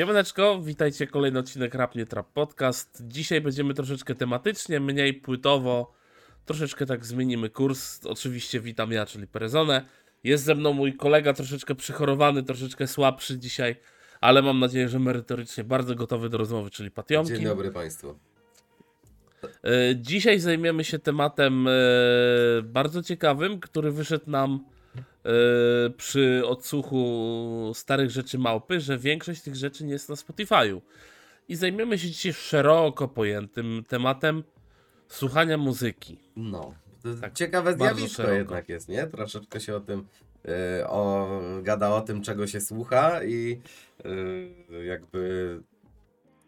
[0.00, 3.02] Siemaneczko, witajcie, kolejny odcinek Rapnie Trap Podcast.
[3.06, 5.92] Dzisiaj będziemy troszeczkę tematycznie, mniej płytowo,
[6.44, 8.06] troszeczkę tak zmienimy kurs.
[8.06, 9.86] Oczywiście witam ja, czyli Perezone.
[10.24, 13.76] Jest ze mną mój kolega troszeczkę przychorowany, troszeczkę słabszy dzisiaj,
[14.20, 17.32] ale mam nadzieję, że merytorycznie bardzo gotowy do rozmowy, czyli Patiomki.
[17.32, 18.18] Dzień dobry Państwu.
[19.64, 21.72] E, Dzisiaj zajmiemy się tematem e,
[22.64, 24.64] bardzo ciekawym, który wyszedł nam
[25.96, 30.80] przy odsłuchu starych rzeczy małpy, że większość tych rzeczy nie jest na Spotify'u.
[31.48, 34.44] I zajmiemy się dzisiaj szeroko pojętym tematem
[35.08, 36.18] słuchania muzyki.
[36.36, 39.06] No, to Tak, ciekawe zjawisko jednak jest, nie?
[39.06, 40.06] Troszeczkę się o tym,
[40.48, 41.28] e, o,
[41.62, 43.60] gada o tym, czego się słucha i
[44.04, 45.60] e, jakby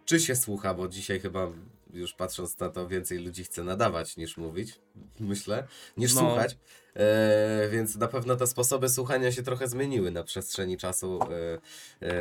[0.04, 1.48] czy się słucha, bo dzisiaj chyba
[1.92, 4.80] już patrząc na to więcej ludzi chce nadawać niż mówić,
[5.20, 6.20] myślę, niż No.
[6.20, 6.56] słuchać.
[6.96, 12.12] E, więc na pewno te sposoby słuchania się trochę zmieniły na przestrzeni czasu, e, e,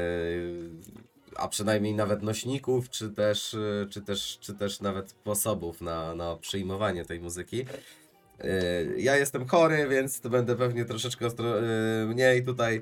[1.35, 6.35] a przynajmniej nawet nośników, czy też, e, czy też, czy też nawet sposobów na, na
[6.35, 7.65] przyjmowanie tej muzyki.
[8.39, 11.63] E, Ja jestem chory, więc to będę pewnie troszeczkę ostro, e,
[12.05, 12.81] mniej tutaj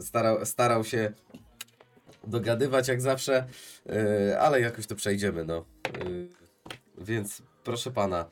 [0.00, 1.12] starał, starał się
[2.28, 3.46] dogadywać jak zawsze,
[3.88, 5.64] e, ale jakoś to przejdziemy, no.
[5.86, 5.90] E,
[7.04, 8.26] Więc proszę pana,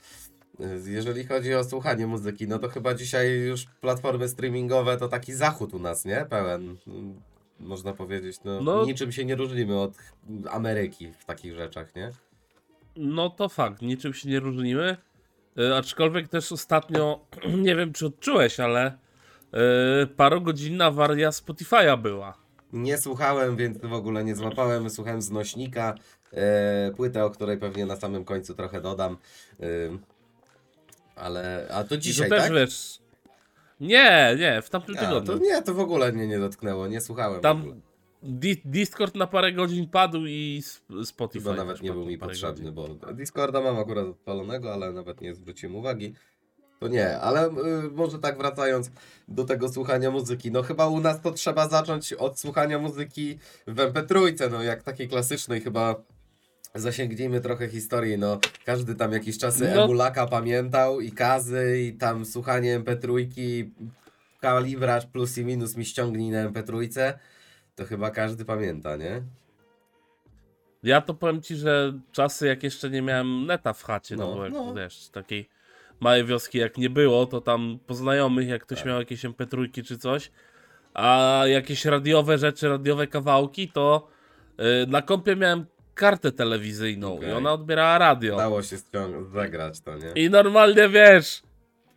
[0.61, 5.33] e, jeżeli chodzi o słuchanie muzyki, no to chyba dzisiaj już platformy streamingowe to taki
[5.35, 6.27] zachód u nas, nie?
[6.31, 6.77] Pełen.
[6.87, 7.21] mm,
[7.61, 8.85] Można powiedzieć, no, No.
[8.85, 9.93] niczym się nie różnimy od
[10.51, 12.11] Ameryki w takich rzeczach, nie?
[12.97, 14.97] No to fakt, niczym się nie różnimy.
[15.79, 17.21] Aczkolwiek też ostatnio,
[17.67, 18.99] nie wiem czy odczułeś, ale
[19.53, 22.46] e, parogodzinna waria Spotify'a była.
[22.73, 24.91] Nie słuchałem, więc w ogóle nie złapałem.
[24.91, 25.95] Słuchałem z nośnika.
[26.33, 29.17] E, płytę, o której pewnie na samym końcu trochę dodam.
[29.87, 29.99] Ym,
[31.17, 31.69] ale.
[31.71, 32.53] A to I dzisiaj, to też tak?
[32.53, 32.99] wiesz.
[33.81, 35.33] Nie, nie, w tamtym A, tygodniu.
[35.39, 36.87] to nie, to w ogóle mnie nie dotknęło.
[36.87, 37.41] Nie słuchałem.
[37.41, 37.81] Tam
[38.23, 41.45] Di- Discord na parę godzin padł i sp- Spotify.
[41.45, 42.99] Chyba nawet nie był mi potrzebny, godzin.
[42.99, 46.15] bo Discorda mam akurat odpalonego, ale nawet nie zwróciłem uwagi.
[46.81, 47.53] To nie, ale y,
[47.95, 48.91] może tak wracając
[49.29, 50.51] do tego słuchania muzyki.
[50.53, 55.09] No chyba u nas to trzeba zacząć od słuchania muzyki w MP3, no jak takiej
[55.09, 55.95] klasycznej chyba
[56.75, 59.83] zasięgnijmy trochę historii, no każdy tam jakieś czasy No.
[59.85, 63.27] emulaka pamiętał i kazy i tam słuchanie MP3
[64.41, 67.13] kalibraż plus i minus mi ściągnij na MP3
[67.77, 69.23] to chyba każdy pamięta, nie?
[70.83, 74.35] Ja to powiem ci, że czasy jak jeszcze nie miałem neta w chacie, no, No,
[74.37, 74.75] bo jak no.
[74.75, 75.49] wiesz, takiej
[76.01, 78.87] małej wioski jak nie było, to tam po znajomych, jak ktoś Tak.
[78.87, 80.31] miał jakieś MP3 czy coś,
[80.95, 84.09] a jakieś radiowe rzeczy, radiowe kawałki, to
[84.85, 87.33] y, na kompie miałem kartę telewizyjną i Okej.
[87.33, 88.37] ona odbierała radio.
[88.37, 88.77] Dało się
[89.33, 90.13] zagrać to, nie?
[90.25, 91.43] I normalnie wiesz,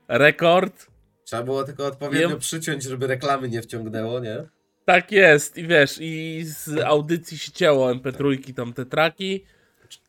[0.07, 0.87] rekord,
[1.23, 4.43] Trzeba było tylko odpowiednio Jem- przyciąć, żeby reklamy nie wciągnęło, nie?
[4.85, 9.43] tak jest i wiesz, i z audycji się cięło MP3 tam te traki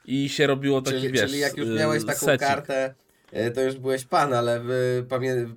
[0.04, 2.48] i się robiło taki, Czyli, wiesz, czyli jak już miałeś taką secik.
[2.48, 2.94] kartę,
[3.54, 4.62] to już byłeś pan, ale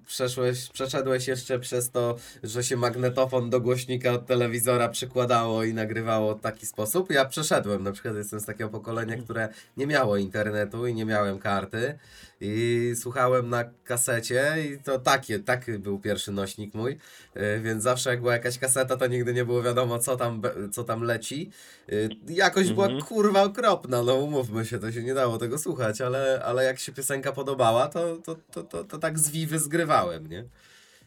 [0.05, 6.35] przeszłeś, przeszedłeś jeszcze przez to, że się magnetofon do głośnika od telewizora przykładało i nagrywało
[6.35, 7.11] w taki sposób.
[7.11, 11.39] Ja przeszedłem, na przykład jestem z takiego pokolenia, które nie miało internetu i nie miałem
[11.39, 11.99] karty
[12.41, 16.97] i słuchałem na kasecie i to takie, taki był pierwszy nośnik mój,
[17.33, 20.83] e, więc zawsze jak była jakaś kaseta, to nigdy nie było wiadomo co tam, co
[20.83, 21.49] tam leci.
[21.91, 23.03] Y, Jakość była Mhm.
[23.05, 26.91] kurwa okropna, no umówmy się, to się nie dało tego słuchać, ale, ale jak się
[26.91, 30.45] piosenka podobała, to, to, to, to, to tak z wiwy zgrywałem, nie?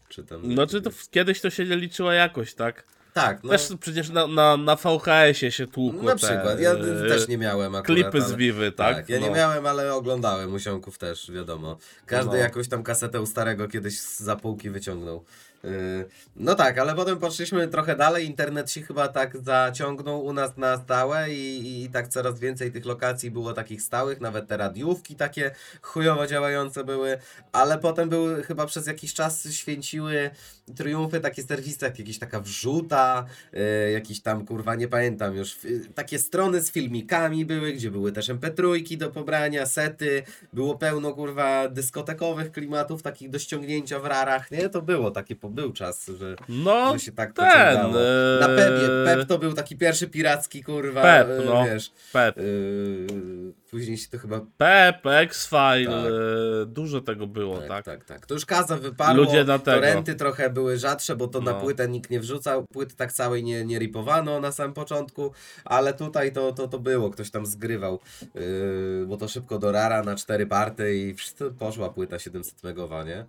[0.08, 0.40] Czy tam...
[0.54, 2.84] No czy to kiedyś to się liczyła jakość, tak?
[3.16, 7.08] Tak, no Też przecież na, na, na VHS-ie się tłukło na te, przykład, ja e,
[7.08, 8.32] też nie miałem akurat, klipy z.
[8.32, 8.96] Vivy, tak?
[8.96, 9.34] Tak, ja nie No.
[9.34, 11.78] miałem, ale oglądałem Musiąków też, wiadomo.
[12.06, 12.36] Każdy No.
[12.36, 15.24] jakąś tam kasetę starego kiedyś z zapółki wyciągnął.
[15.66, 20.56] Yy, No tak, ale potem poszliśmy trochę dalej, internet się chyba tak zaciągnął u nas
[20.56, 25.14] na stałe i, i tak coraz więcej tych lokacji było takich stałych, nawet te radiówki
[25.16, 25.50] takie
[25.82, 27.18] chujowo działające były,
[27.52, 30.30] ale potem były chyba przez jakiś czas święciły
[30.76, 36.18] triumfy takie serwisy, jak jakieś taka wrzuta, yy, tam kurwa nie pamiętam już, yy, takie
[36.18, 40.22] strony z filmikami były, gdzie były też mp3 do pobrania, sety,
[40.52, 44.68] było pełno kurwa dyskotekowych klimatów, takich do ściągnięcia w rarach, nie?
[44.68, 47.92] To było takie, po- był czas, że, No, że się tak ten, pociągało.
[48.40, 51.64] Na Pepie, Pep to był taki pierwszy piracki kurwa, Pep, e, no.
[51.64, 52.36] wiesz, Pep.
[52.36, 53.06] yy,
[53.70, 56.72] później się to chyba Pep, X-File, Tak.
[56.72, 57.68] dużo tego było, tak?
[57.68, 58.26] tak, tak, tak.
[58.26, 59.76] To już kaza wyparło, Ludzie na tego.
[59.80, 61.60] torenty trochę były rzadsze, bo to na No.
[61.60, 65.32] płytę nikt nie wrzucał, płyty tak całej nie, nie ripowano na samym początku,
[65.64, 68.00] ale tutaj to, to, to było, ktoś tam zgrywał,
[68.34, 73.04] yy, bo to szybko do rara na cztery party i wszyscy- poszła płyta 700 megowa,
[73.04, 73.26] nie?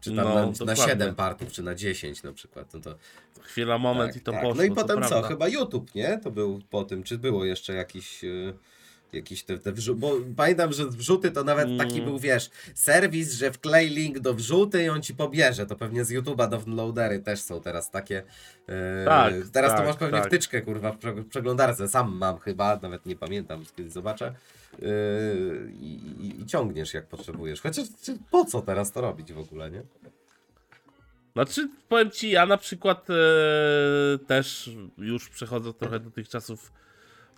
[0.00, 0.76] Czy tam No, na, na dokładnie.
[0.86, 2.74] 7 partów, czy na 10 na przykład.
[2.74, 2.94] No to
[3.42, 4.40] Chwila, moment tak, i to tak.
[4.40, 4.54] poszło.
[4.54, 5.08] No i potem co?
[5.08, 5.28] prawda.
[5.28, 6.18] Chyba YouTube, nie?
[6.18, 8.24] To był po tym, czy było jeszcze jakiś.
[8.24, 8.54] y,
[9.12, 12.04] Jakiś te, te wrzu- bo pamiętam, że wrzuty to nawet taki Mm.
[12.04, 15.66] był, wiesz, serwis, że wklej link do wrzuty i on ci pobierze.
[15.66, 18.22] To pewnie z YouTube'a downloadery też są teraz takie.
[18.68, 20.26] e, Tak, teraz to tak, masz pewnie tak.
[20.28, 21.88] wtyczkę, kurwa, w prze- w przeglądarce.
[21.88, 24.26] Sam mam chyba, nawet nie pamiętam, kiedy zobaczę.
[24.26, 24.86] E,
[25.80, 27.60] i, i, ciągniesz jak potrzebujesz.
[27.60, 27.86] Chociaż
[28.30, 29.82] po co teraz to robić w ogóle, nie?
[31.32, 33.14] Znaczy, powiem ci, ja na przykład e,
[34.26, 36.72] też już przechodzę trochę do tych czasów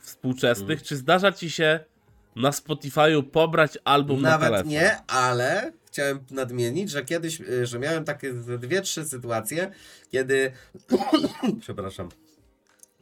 [0.01, 0.79] współczesnych.
[0.79, 0.85] Mm.
[0.85, 1.81] Czy zdarza ci się
[2.37, 4.69] na Spotify'u pobrać album na Nawet telefon?
[4.69, 9.71] nie, ale chciałem nadmienić, że kiedyś, y, że miałem takie dwie, trzy sytuacje,
[10.11, 10.53] kiedy,
[11.61, 12.09] przepraszam,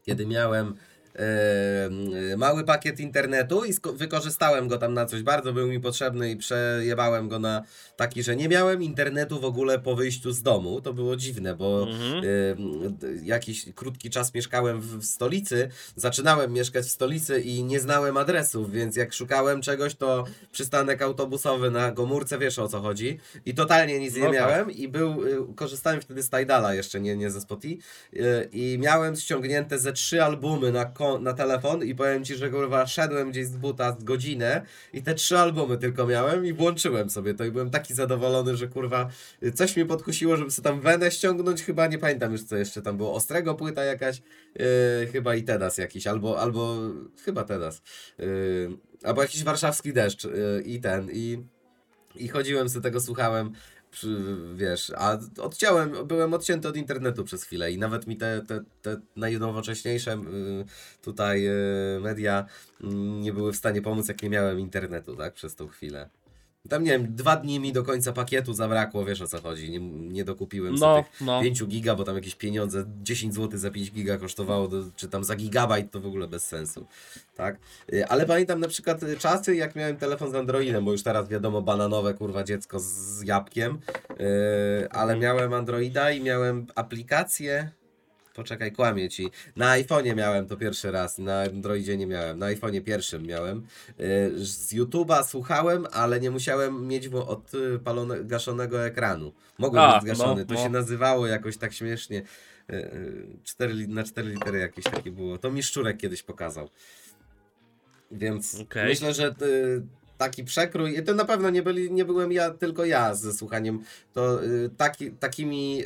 [0.02, 0.74] kiedy miałem
[1.16, 6.36] e, mały pakiet internetu i wykorzystałem go tam na coś, bardzo był mi potrzebny i
[6.36, 7.62] przejebałem go na
[7.96, 10.80] taki, że nie miałem internetu w ogóle po wyjściu z domu.
[10.80, 12.24] To było dziwne, bo Mhm.
[12.24, 12.56] y,
[12.90, 18.16] d- jakiś krótki czas mieszkałem w, w stolicy, zaczynałem mieszkać w stolicy i nie znałem
[18.16, 23.18] adresów, więc jak szukałem czegoś, to przystanek autobusowy na Gomórce, wiesz o co chodzi.
[23.46, 24.34] I totalnie nic nie No tak.
[24.34, 27.82] miałem i był, y, korzystałem wtedy z Tidala jeszcze, nie, nie ze Spotify
[28.14, 30.84] y, i miałem ściągnięte ze trzy albumy na,
[31.20, 34.62] na telefon i powiem Ci, że kurwa szedłem gdzieś z buta z godzinę
[34.92, 38.68] i te trzy albumy tylko miałem i włączyłem sobie to i byłem taki zadowolony, że
[38.68, 39.08] kurwa
[39.42, 42.82] y, coś mnie podkusiło, żeby sobie tam Wenę ściągnąć, chyba nie pamiętam już co jeszcze
[42.82, 44.22] tam było, Ostrego płyta jakaś,
[44.54, 44.64] yy,
[45.12, 46.76] chyba i Tedas jakiś, albo, albo
[47.24, 47.82] chyba Tedas,
[48.18, 51.42] yy, albo jakiś warszawski deszcz yy, i ten, i,
[52.16, 53.52] i chodziłem sobie tego, słuchałem,
[54.54, 59.00] wiesz, a odciąłem, byłem odcięty od internetu przez chwilę i nawet mi te, te, te
[59.16, 60.64] najnowocześniejsze yy,
[61.02, 62.46] tutaj yy, media
[62.80, 66.08] yy, nie były w stanie pomóc, jak nie miałem internetu, tak, przez tą chwilę.
[66.68, 69.70] Tam nie wiem, dwa dni mi do końca pakietu zabrakło, wiesz o co chodzi.
[69.70, 71.42] Nie, nie dokupiłem No, sobie tych no.
[71.42, 75.36] 5 giga, bo tam jakieś pieniądze, 10 zł za 5 giga kosztowało, czy tam za
[75.36, 76.86] gigabajt to w ogóle bez sensu.
[77.36, 77.58] Tak?
[77.92, 81.28] Y, Ale pamiętam na przykład y, czasy, jak miałem telefon z Androidem, bo już teraz
[81.28, 83.78] wiadomo, bananowe kurwa dziecko z, z jabłkiem,
[84.20, 87.70] y, ale miałem Androida i miałem aplikację.
[88.38, 89.30] Poczekaj, kłamię ci.
[89.56, 92.38] Na iPhone'ie miałem to pierwszy raz, na Androidzie nie miałem.
[92.38, 93.66] Na iPhone'ie pierwszym miałem.
[94.00, 99.32] Y, Z YouTube'a słuchałem, ale nie musiałem mieć wo- odpalone, gaszonego ekranu.
[99.58, 100.40] Mogłem A, mieć zgaszony.
[100.40, 100.60] no, to no.
[100.62, 102.18] się nazywało jakoś tak śmiesznie.
[102.18, 105.38] Y, y, Cztery, li- na 4 litery jakieś takie było.
[105.38, 106.68] To mi Szczurek kiedyś pokazał.
[108.10, 108.88] Więc Okej.
[108.88, 109.82] myślę, że y,
[110.18, 113.82] taki przekrój, i to na pewno nie, byli, nie byłem ja, tylko ja ze słuchaniem,
[114.12, 115.82] to y, taki, takimi,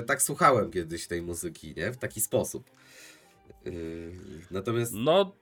[0.00, 1.92] y, tak słuchałem kiedyś tej muzyki, nie?
[1.92, 2.70] W taki sposób.
[3.66, 4.12] Y,
[4.50, 5.34] natomiast No,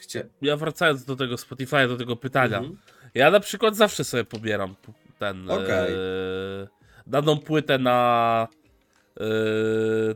[0.00, 0.20] chcia...
[0.42, 2.58] ja wracając do tego Spotify, do tego pytania.
[2.58, 2.76] Mhm.
[3.14, 4.74] Ja na przykład zawsze sobie pobieram
[5.18, 5.50] ten.
[5.50, 5.56] E,
[7.06, 8.48] daną płytę na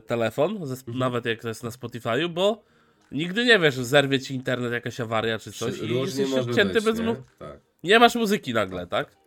[0.07, 0.97] telefon, Mhm.
[0.97, 2.63] nawet jak to jest na Spotify'u, bo
[3.11, 6.99] nigdy nie wiesz, zerwie ci internet, jakaś awaria czy coś i jesteś odcięty być, bez
[6.99, 7.05] nie?
[7.05, 7.15] mu...
[7.39, 7.59] Tak.
[7.83, 9.17] Nie masz muzyki nagle, tak?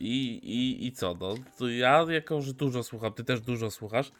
[0.00, 1.16] I, i, i co?
[1.20, 4.12] No, to ja jako, że dużo słucham, ty też dużo słuchasz,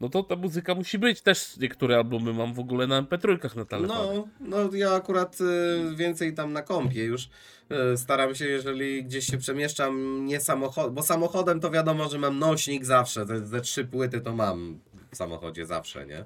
[0.00, 1.22] no to ta muzyka musi być.
[1.22, 4.24] Też niektóre albumy mam w ogóle na mp3 na telefonie.
[4.40, 9.26] No, no ja akurat y, więcej tam na kompie już y, staram się, jeżeli gdzieś
[9.26, 13.84] się przemieszczam nie samochodem, bo samochodem to wiadomo, że mam nośnik zawsze, te, te trzy
[13.84, 14.80] płyty to mam
[15.16, 16.24] w samochodzie zawsze, nie?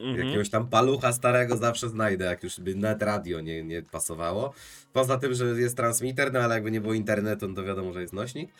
[0.00, 0.26] Mhm.
[0.26, 4.54] Jakiegoś tam palucha starego zawsze znajdę, jak już by net radio nie, nie pasowało.
[4.92, 8.00] Poza tym, że jest transmitter, no ale jakby nie było internetu, no to wiadomo, że
[8.00, 8.50] jest nośnik.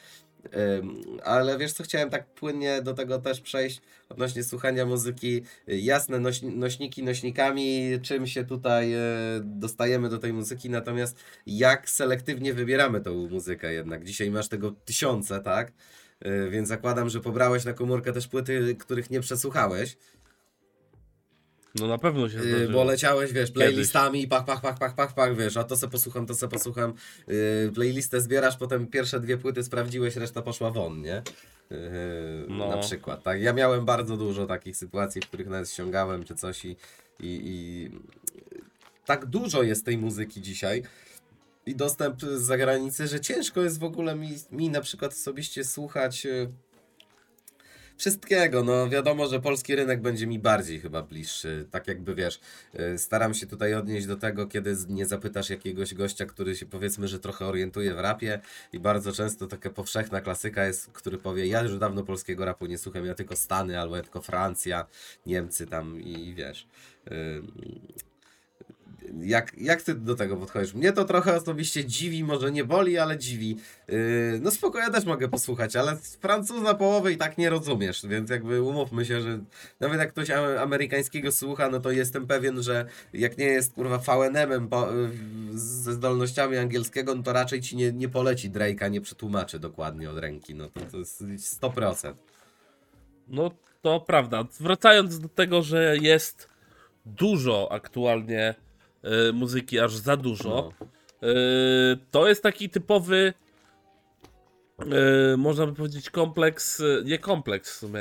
[1.25, 5.43] Ale wiesz co, chciałem tak płynnie do tego też przejść odnośnie słuchania muzyki.
[5.67, 8.99] Jasne, noś, nośniki nośnikami, czym się tutaj y,
[9.45, 14.05] dostajemy do tej muzyki, natomiast jak selektywnie wybieramy tą muzykę jednak.
[14.05, 15.73] Dzisiaj masz tego tysiące, tak?
[16.27, 19.97] Y, więc zakładam, że pobrałeś na komórkę też płyty, których nie przesłuchałeś.
[21.75, 22.73] No na pewno się Yy, zdarzyło.
[22.73, 26.27] bo leciałeś, wiesz, playlistami, pach, pach, pach, pach, pach, pach, wiesz, a to se posłucham,
[26.27, 26.95] to se posłucham.
[27.29, 31.23] Yy, playlistę zbierasz, potem pierwsze dwie płyty sprawdziłeś, reszta poszła won, nie?
[32.49, 32.69] No.
[32.69, 33.41] Na przykład, tak.
[33.43, 36.77] Ja miałem bardzo dużo takich sytuacji, w których nawet ściągałem czy coś i, i,
[37.21, 37.91] i
[39.07, 40.83] tak dużo jest tej muzyki dzisiaj
[41.67, 46.25] i dostęp z zagranicy, że ciężko jest w ogóle mi, mi na przykład osobiście słuchać
[46.25, 46.53] yy,
[47.97, 48.65] wszystkiego.
[48.65, 51.67] No wiadomo, że polski rynek będzie mi bardziej chyba bliższy.
[51.71, 52.41] Tak jakby wiesz,
[52.75, 57.09] yy, staram się tutaj odnieść do tego, kiedy nie zapytasz jakiegoś gościa, który się powiedzmy,
[57.09, 58.41] że trochę orientuje w rapie
[58.73, 62.79] i bardzo często taka powszechna klasyka jest, który powie, ja już dawno polskiego rapu nie
[62.79, 64.87] słucham, ja tylko Stany albo ja tylko Francja,
[65.27, 66.67] Niemcy tam i wiesz.
[69.21, 70.75] Jak, jak ty do tego podchodzisz?
[70.75, 73.57] Mnie to trochę osobiście dziwi, może nie boli, ale dziwi.
[73.89, 78.31] Yy, no spoko, ja też mogę posłuchać, ale Francuza połowy i tak nie rozumiesz, więc
[78.31, 79.39] jakby umówmy się, że
[79.81, 80.31] nawet jak ktoś
[80.61, 84.69] amerykańskiego słucha, no to jestem pewien, że jak nie jest kurwa VNM-em
[85.55, 90.19] ze zdolnościami angielskiego, no to raczej ci nie, nie poleci Drake'a, nie przetłumaczy dokładnie od
[90.19, 92.15] ręki, no to, to jest 100%.
[93.29, 93.51] No
[93.83, 94.45] to prawda.
[94.61, 96.49] Wracając do tego, że jest
[97.07, 98.55] dużo aktualnie
[99.33, 100.73] muzyki, aż za dużo.
[100.81, 100.87] No.
[101.29, 103.35] y, to jest taki typowy,
[105.33, 108.01] y, można by powiedzieć, kompleks, nie kompleks w sumie,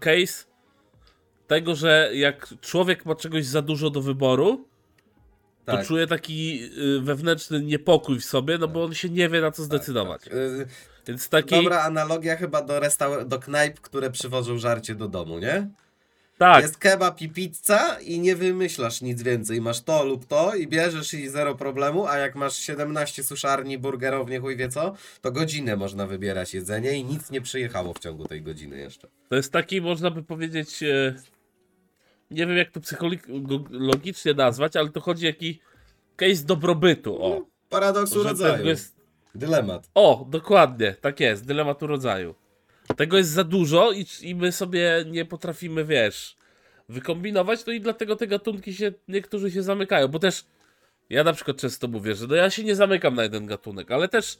[0.00, 0.44] case
[1.46, 4.68] tego, że jak człowiek ma czegoś za dużo do wyboru,
[5.64, 5.86] to Tak.
[5.86, 10.26] czuje taki wewnętrzny niepokój w sobie, no bo on się nie wie na co zdecydować.
[10.26, 10.66] Yy,
[11.06, 11.54] Więc taki.
[11.54, 15.68] Dobra analogia chyba do, restaur- do knajp, które przywożą żarcie do domu, nie?
[16.38, 19.60] Tak, Jest kebab i pizza i nie wymyślasz nic więcej.
[19.60, 24.40] Masz to lub to i bierzesz i zero problemu, a jak masz 17 suszarni, burgerownie,
[24.40, 28.42] chuj wie co, to godzinę można wybierać jedzenie i nic nie przyjechało w ciągu tej
[28.42, 29.08] godziny jeszcze.
[29.28, 31.14] To jest taki, można by powiedzieć, e,
[32.30, 35.60] nie wiem jak to psychologicznie nazwać, ale to chodzi jaki
[36.16, 37.42] case dobrobytu, o.
[37.68, 38.56] Paradoksu Że rodzaju.
[38.56, 38.96] tego jest,
[39.34, 39.90] Dylemat.
[39.94, 42.34] o, dokładnie, tak jest, dylematu rodzaju.
[42.96, 46.36] Tego jest za dużo i, i my sobie nie potrafimy, wiesz,
[46.88, 50.44] wykombinować, no i dlatego te gatunki się, niektórzy się zamykają, bo też
[51.10, 54.08] ja na przykład często mówię, że no ja się nie zamykam na jeden gatunek, ale
[54.08, 54.38] też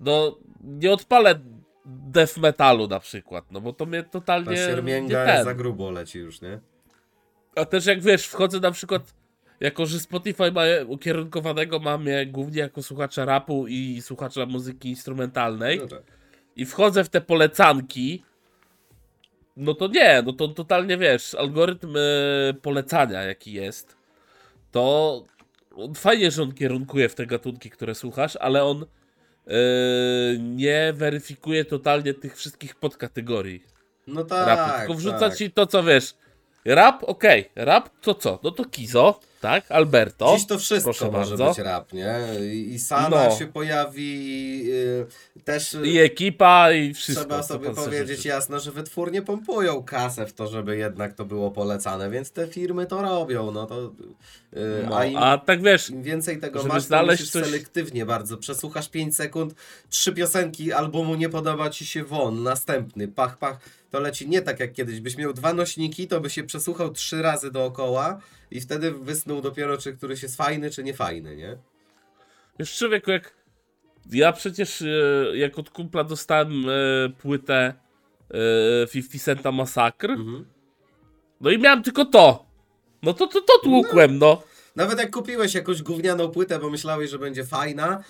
[0.00, 1.40] no nie odpalę
[1.86, 5.44] death metalu na przykład, no bo to mnie Ta totalnie nie siermięga ten.
[5.44, 6.60] za grubo leci już, nie?
[7.56, 9.14] A też jak wiesz, wchodzę na przykład,
[9.60, 15.78] jako że Spotify ma ukierunkowanego mam je głównie jako słuchacza rapu i słuchacza muzyki instrumentalnej
[15.78, 16.17] No tak.
[16.58, 18.22] I wchodzę w te polecanki,
[19.56, 23.96] no to nie, no to totalnie wiesz, algorytm e, polecania jaki jest,
[24.70, 25.24] to
[25.94, 29.52] fajnie, że on kierunkuje w te gatunki, które słuchasz, ale on e,
[30.38, 33.62] nie weryfikuje totalnie tych wszystkich podkategorii
[34.06, 34.46] No tak.
[34.46, 35.36] rapu, tylko wrzuca tak.
[35.36, 36.14] ci to, co wiesz.
[36.64, 38.38] Rap, okej, rap to co?
[38.42, 39.70] No to Kizo, tak?
[39.70, 40.34] Alberto.
[40.36, 41.48] Dziś to wszystko proszę może bardzo.
[41.48, 42.14] być rap, nie?
[42.54, 43.36] I, Sana No.
[43.36, 44.70] się pojawi i
[45.36, 45.74] y, też...
[45.74, 47.24] y, I ekipa, i wszystko.
[47.24, 48.28] Trzeba sobie powiedzieć życzy.
[48.28, 52.86] jasno, że wytwórnie pompują kasę w to, żeby jednak to było polecane, więc te firmy
[52.86, 53.92] to robią, no to...
[54.52, 58.36] Yy, No, a im, a tak wiesz, im więcej tego masz, znaleźć coś- selektywnie bardzo.
[58.36, 59.54] Przesłuchasz 5 sekund,
[59.88, 63.58] trzy piosenki albumu nie podoba ci się won, następny, pach, pach.
[63.90, 65.00] To leci nie tak jak kiedyś.
[65.00, 69.78] Byś miał dwa nośniki, to by się przesłuchał trzy razy dookoła i wtedy wysnuł dopiero,
[69.78, 71.56] czy któryś jest fajny, czy niefajny, nie?
[72.58, 73.34] wiesz człowieku, jak
[74.10, 74.86] ja przecież e,
[75.34, 76.72] jak od kumpla dostałem e,
[77.08, 77.74] płytę
[78.30, 80.44] e, 50 Centa Massacre, Mhm.
[81.40, 82.46] no i miałem tylko to.
[83.02, 84.42] No to to, to tłukłem, no.
[84.78, 88.04] Nawet jak kupiłeś jakąś gównianą płytę, bo myślałeś, że będzie fajna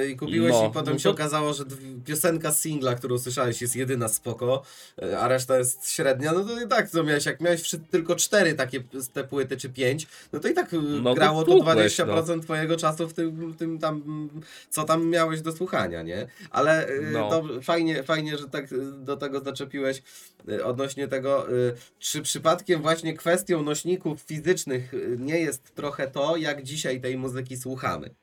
[0.00, 1.64] yy, i kupiłeś No, i potem no się to- okazało, że
[2.04, 4.62] piosenka z singla, którą słyszałeś jest jedyna spoko,
[5.02, 8.54] yy, a reszta jest średnia, no to i tak co miałeś, jak miałeś tylko cztery
[8.54, 11.96] takie te płyty czy pięć, no to i tak yy, No to grało to tłukłeś,
[11.96, 14.28] 20% twojego czasu w tym, tym tam,
[14.70, 16.26] co tam miałeś do słuchania, nie?
[16.50, 17.30] Ale yy, No.
[17.30, 20.02] dobrze, fajnie, fajnie, że tak yy, do tego zaczepiłeś
[20.48, 26.36] yy, odnośnie tego, yy, czy przypadkiem właśnie kwestią nośników fizycznych yy, nie jest trochę to,
[26.36, 28.14] jak dzisiaj tej muzyki słuchamy.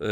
[0.00, 0.06] E,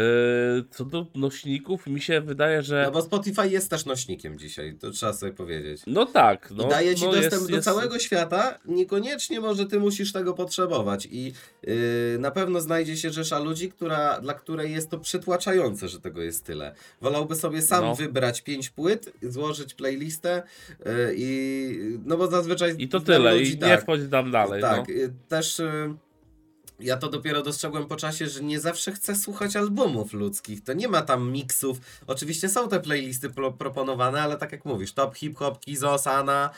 [0.70, 2.82] co do nośników, mi się wydaje, że.
[2.86, 5.82] No bo Spotify jest też nośnikiem dzisiaj, to trzeba sobie powiedzieć.
[5.86, 6.50] No tak.
[6.50, 10.12] No, I daje ci no dostęp jest, do jest, całego świata, niekoniecznie może ty musisz
[10.12, 14.98] tego potrzebować i yy, na pewno znajdzie się rzesza ludzi, która, dla której jest to
[14.98, 16.74] przytłaczające, że tego jest tyle.
[17.00, 17.94] Wolałby sobie sam No.
[17.94, 23.54] wybrać pięć płyt, złożyć playlistę yy, i no bo zazwyczaj I to tyle, ludzi, i
[23.54, 24.62] nie tak, wchodź tam dalej.
[24.62, 24.94] Tak, no.
[24.94, 25.94] y, też y,
[26.80, 30.64] ja to dopiero dostrzegłem po czasie, że nie zawsze chcę słuchać albumów ludzkich.
[30.64, 31.78] To nie ma tam miksów.
[32.06, 36.50] Oczywiście są te playlisty pro, proponowane, ale tak jak mówisz, top hip-hop, Kizo, Sana,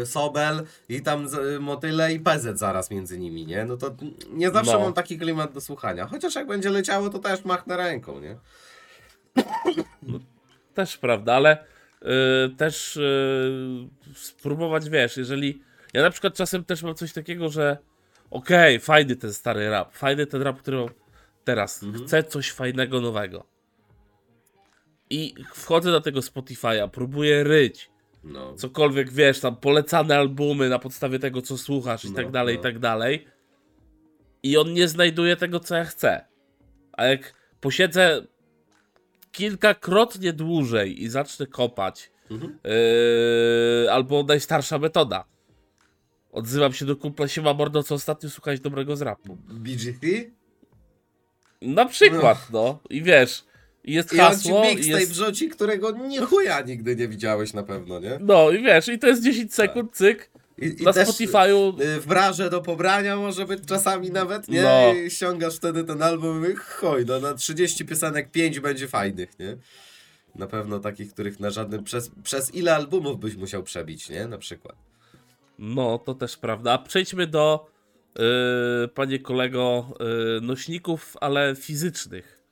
[0.00, 3.64] yy, Sobel i tam z, Motyle i PZ zaraz między nimi, nie?
[3.64, 3.96] No to
[4.30, 4.80] nie zawsze No.
[4.80, 6.06] mam taki klimat do słuchania.
[6.06, 8.36] Chociaż jak będzie leciało, to też machnę ręką, nie?
[10.74, 11.64] Też prawda, ale
[12.02, 15.62] y, też y, spróbować, wiesz, jeżeli.
[15.94, 17.78] Ja na przykład czasem też mam coś takiego, że
[18.30, 20.86] okej, fajny ten stary rap, fajny ten rap, który
[21.44, 21.84] teraz.
[22.06, 23.46] Chcę coś fajnego, nowego.
[25.10, 27.90] I wchodzę do tego Spotify'a, próbuję ryć.
[28.24, 28.54] No.
[28.54, 32.60] Cokolwiek wiesz, tam polecane albumy na podstawie tego, co słuchasz i No, tak dalej, no.
[32.60, 33.26] i tak dalej.
[34.42, 36.24] I on nie znajduje tego, co ja chcę.
[36.92, 38.26] A jak posiedzę
[39.32, 42.58] kilkakrotnie dłużej i zacznę kopać, Mhm.
[43.84, 45.24] yy, albo najstarsza metoda.
[46.36, 49.36] Odzywam się do kumpla, siema mordo, co ostatnio słuchałeś dobrego z rapu.
[49.48, 50.06] BGT?
[51.62, 52.78] Na przykład, no.
[52.90, 53.44] I wiesz,
[53.84, 55.12] i jest I on ci hasło, i mixtape jest...
[55.12, 58.18] wrzuci, którego nie chuja nigdy nie widziałeś na pewno, nie?
[58.20, 61.80] No i wiesz, i to jest 10 sekund, cyk, I, i na też, Spotify'u.
[61.82, 64.62] y, W braże do pobrania może być czasami nawet, nie?
[64.62, 64.94] No.
[64.94, 69.56] I ściągasz wtedy ten album i chuj, no na 30 piosenek 5 będzie fajnych, nie?
[70.34, 71.84] Na pewno takich, których na żadnym...
[71.84, 74.26] Przez, przez ile albumów byś musiał przebić, nie?
[74.26, 74.76] Na przykład.
[75.58, 76.72] No, to też prawda.
[76.72, 77.66] A przejdźmy do,
[78.18, 78.24] yy,
[78.94, 82.42] panie kolego, yy, nośników, ale fizycznych.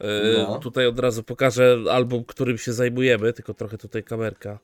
[0.00, 0.06] Yy,
[0.48, 0.58] No.
[0.58, 4.58] Tutaj od razu pokażę album, którym się zajmujemy, tylko trochę tutaj kamerka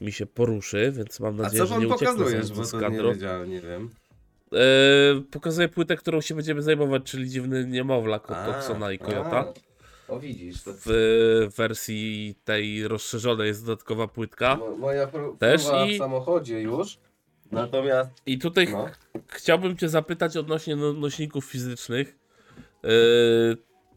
[0.00, 2.64] mi się poruszy, więc mam A nadzieję, co że wam nie ucieknę pokazujesz, zaraz bo
[2.64, 3.12] z to nie kadru.
[3.12, 3.90] wiedziałem, nie wiem.
[4.52, 4.58] Yy,
[5.30, 9.52] pokazuję płytę, którą się będziemy zajmować, czyli Dziwny Niemowlak od A, Toksona i a.
[10.08, 10.70] O widzisz, to...
[10.86, 14.56] W wersji tej rozszerzonej jest dodatkowa płytka.
[14.56, 16.98] Mo- Moja pr- Też próba i- w samochodzie już.
[17.52, 18.86] Natomiast, I tutaj no,
[19.28, 22.16] chciałbym Cię zapytać odnośnie no, nośników fizycznych.
[22.82, 22.90] Yy,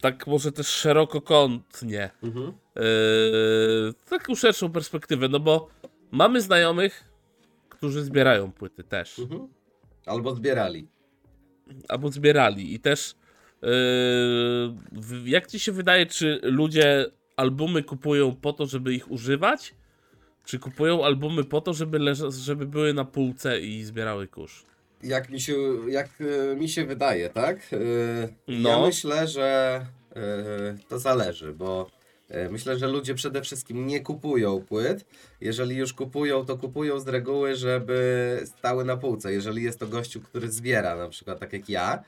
[0.01, 2.09] tak może też szerokokątnie.
[2.23, 2.53] mhm.
[2.75, 5.67] Yy, taką szerszą perspektywę, no bo
[6.11, 7.03] mamy znajomych,
[7.69, 9.19] którzy zbierają płyty też.
[9.19, 9.47] Mhm.
[10.05, 10.87] albo zbierali.
[11.89, 13.15] Albo zbierali i też
[15.25, 19.73] jak Ci się wydaje, czy ludzie albumy kupują po to, żeby ich używać?
[20.45, 24.65] Czy kupują albumy po to, żeby, leża- żeby były na półce i zbierały kurz?
[25.03, 25.55] Jak mi się,
[25.89, 26.09] jak
[26.51, 27.71] e, mi się wydaje, tak?
[28.47, 28.85] Ja No.
[28.85, 29.81] myślę, że
[30.15, 31.89] e, to zależy, bo
[32.49, 35.05] myślę, że ludzie przede wszystkim nie kupują płyt.
[35.41, 39.33] Jeżeli już kupują, to kupują z reguły, żeby stały na półce.
[39.33, 42.03] Jeżeli jest to gościu, który zbiera, na przykład tak jak ja.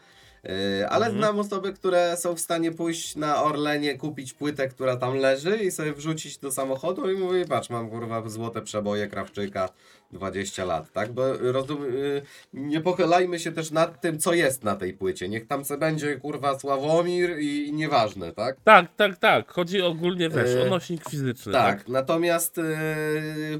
[0.50, 1.21] E, Ale Mhm.
[1.23, 5.71] znam osoby, które są w stanie pójść na Orlenie, kupić płytę, która tam leży i
[5.71, 9.69] sobie wrzucić do samochodu i mówię, patrz, mam kurwa złote przeboje Krawczyka
[10.12, 11.12] 20 lat, tak?
[11.12, 12.21] Bo rozum, y,
[12.53, 15.29] nie pochylajmy się też nad tym, co jest na tej płycie.
[15.29, 18.57] Niech tam se będzie kurwa Sławomir i, i nieważne, tak?
[18.63, 19.51] Tak, tak, tak.
[19.51, 21.53] Chodzi ogólnie, wiesz, Yy, o nośnik fizyczny.
[21.53, 22.63] Tak, natomiast y,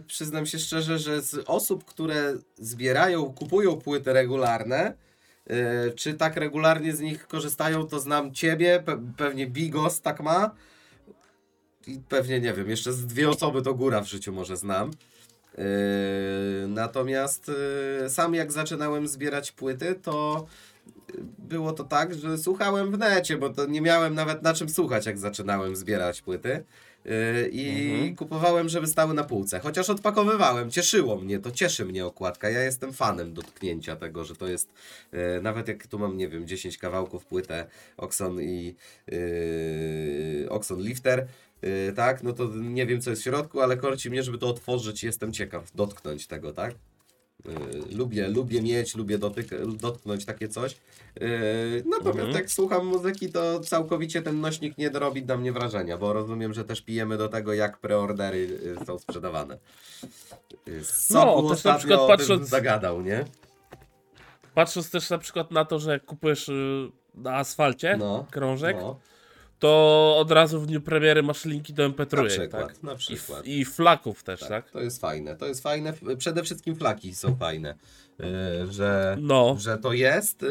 [0.08, 4.94] przyznam się szczerze, że z osób, które zbierają, kupują płyty regularne,
[5.96, 10.52] czy tak regularnie z nich korzystają, to znam ciebie, pe pewnie Bigos tak ma.
[11.88, 14.92] I pewnie nie wiem, jeszcze z dwie osoby to góra w życiu może znam.
[15.58, 15.64] Yy,
[16.68, 17.52] natomiast
[18.02, 20.46] yy, sam jak zaczynałem zbierać płyty, to
[21.44, 25.06] było to tak, że słuchałem w necie, bo to nie miałem nawet na czym słuchać,
[25.06, 26.64] jak zaczynałem zbierać płyty.
[27.06, 28.16] Yy, I Mhm.
[28.16, 29.60] kupowałem, żeby stały na półce.
[29.60, 32.50] Chociaż odpakowywałem, cieszyło mnie, to cieszy mnie okładka.
[32.50, 34.74] Ja jestem fanem dotknięcia tego, że to jest,
[35.12, 37.66] yy, nawet jak tu mam, nie wiem, 10 kawałków płytę
[37.98, 38.76] Oxon i
[39.08, 41.28] yy, Oxon Lifter,
[41.62, 44.48] yy, tak, no to nie wiem co jest w środku, ale korci mnie, żeby to
[44.48, 46.76] otworzyć, jestem ciekaw dotknąć tego, tak.
[47.46, 50.76] Yy, lubię, lubię mieć, lubię dotyk- dotknąć takie coś.
[51.22, 52.32] Yy, natomiast Mhm.
[52.36, 56.64] jak słucham muzyki, to całkowicie ten nośnik nie robi na mnie wrażenia, bo rozumiem, że
[56.66, 59.58] też pijemy do tego, jak preordery yy, są sprzedawane.
[60.82, 63.26] Z No, też na przykład patrząc- zagadał, nie?
[64.54, 69.00] Patrząc też na przykład na to, że kupujesz y, na asfalcie No, krążek, No,
[69.64, 72.84] to od razu w dniu premiery masz linki do na MP3, przykład, tak?
[72.84, 73.46] na I, przykład.
[73.46, 74.72] I flaków też, Tak, tak?
[74.72, 75.94] To jest fajne, to jest fajne.
[76.18, 77.76] Przede wszystkim flaki są fajne,
[78.20, 78.26] yy,
[78.72, 80.42] że, No, że to jest.
[80.42, 80.50] Yy,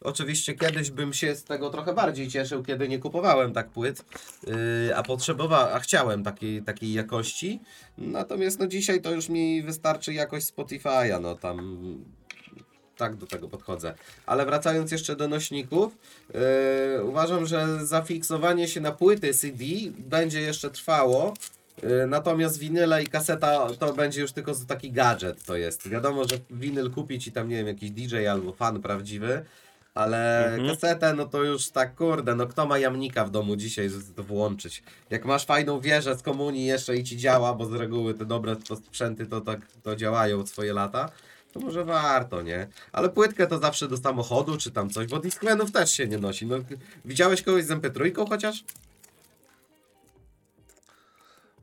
[0.00, 4.04] oczywiście kiedyś bym się z tego trochę bardziej cieszył, kiedy nie kupowałem tak płyt,
[4.46, 7.60] yy, a potrzebowałem, a chciałem takiej, takiej jakości.
[7.98, 11.78] Natomiast no dzisiaj to już mi wystarczy jakość Spotify'a, no tam
[12.96, 13.94] tak do tego podchodzę.
[14.26, 15.96] Ale wracając jeszcze do nośników,
[16.34, 19.64] yy, uważam, że zafiksowanie się na płyty CD
[19.98, 21.34] będzie jeszcze trwało.
[21.82, 25.88] Yy, Natomiast winyle i kaseta to będzie już tylko taki gadżet to jest.
[25.88, 29.44] Wiadomo, że winyl kupić i tam nie wiem, jakiś DJ albo fan prawdziwy,
[29.94, 30.68] ale Mhm.
[30.68, 34.22] kasetę no to już tak kurde, no kto ma jamnika w domu dzisiaj, żeby to
[34.22, 34.82] włączyć.
[35.10, 38.56] Jak masz fajną wieżę z komunii jeszcze i ci działa, bo z reguły te dobre
[38.56, 41.10] to sprzęty to tak to działają swoje lata,
[41.52, 42.66] to może warto, nie?
[42.92, 46.46] Ale płytkę to zawsze do samochodu czy tam coś, bo Discmanów też się nie nosi.
[46.46, 46.56] No,
[47.04, 48.64] widziałeś kogoś z MP3 chociaż?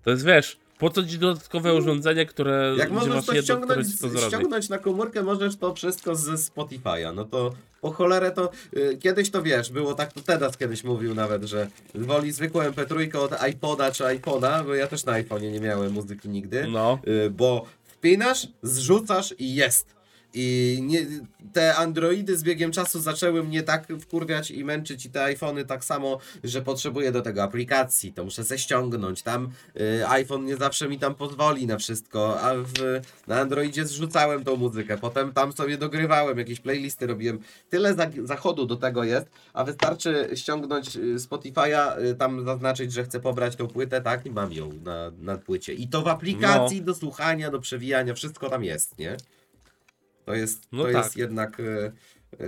[0.03, 3.97] to jest, wiesz, po co ci dodatkowe urządzenie, które Jak możesz to jedno, ściągnąć, ci
[3.97, 7.15] to ściągnąć na komórkę, możesz to wszystko ze Spotify'a.
[7.15, 11.15] No to po cholerę to y, kiedyś to wiesz, było tak, to Tedas kiedyś mówił
[11.15, 15.59] nawet, że woli zwykłą MP3 od iPoda czy iPhone'a, bo ja też na iPhone'ie nie
[15.59, 17.65] miałem muzyki nigdy, No, y, bo
[17.99, 19.98] wpinasz, zrzucasz i jest.
[20.33, 21.05] I nie,
[21.53, 25.85] te Androidy z biegiem czasu zaczęły mnie tak wkurwiać i męczyć i te iPhony tak
[25.85, 29.21] samo, że potrzebuję do tego aplikacji, to muszę se ściągnąć.
[29.21, 34.43] Tam y, iPhone nie zawsze mi tam pozwoli na wszystko, a w, na Androidzie zrzucałem
[34.43, 37.39] tą muzykę, potem tam sobie dogrywałem, jakieś playlisty robiłem.
[37.69, 43.03] Tyle za, zachodu do tego jest, a wystarczy ściągnąć y, Spotify'a, y, tam zaznaczyć, że
[43.03, 45.73] chcę pobrać tą płytę, tak, i mam ją na, na płycie.
[45.73, 49.17] I to w aplikacji do słuchania, do przewijania, wszystko tam jest, nie?
[50.29, 51.03] To jest, No to tak.
[51.03, 52.43] jest jednak y, y,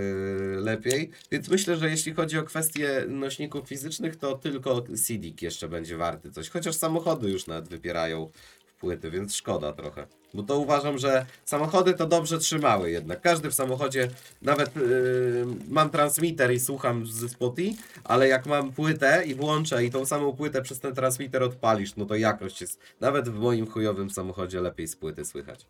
[0.60, 1.10] lepiej.
[1.32, 6.32] Więc myślę, że jeśli chodzi o kwestie nośników fizycznych, to tylko CD jeszcze będzie warty
[6.32, 6.50] coś.
[6.50, 8.32] Chociaż samochody już nawet wypierają
[8.80, 10.08] płyty, więc szkoda trochę.
[10.34, 13.22] Bo to uważam, że samochody to dobrze trzymały jednak.
[13.22, 14.10] Każdy w samochodzie,
[14.42, 19.92] nawet y, mam transmitter i słucham ze Spotify, ale jak mam płytę i włączę i
[19.92, 24.10] tą samą płytę przez ten transmitter odpalisz, no to jakość jest nawet w moim chujowym
[24.10, 25.68] samochodzie lepiej z płyty słychać.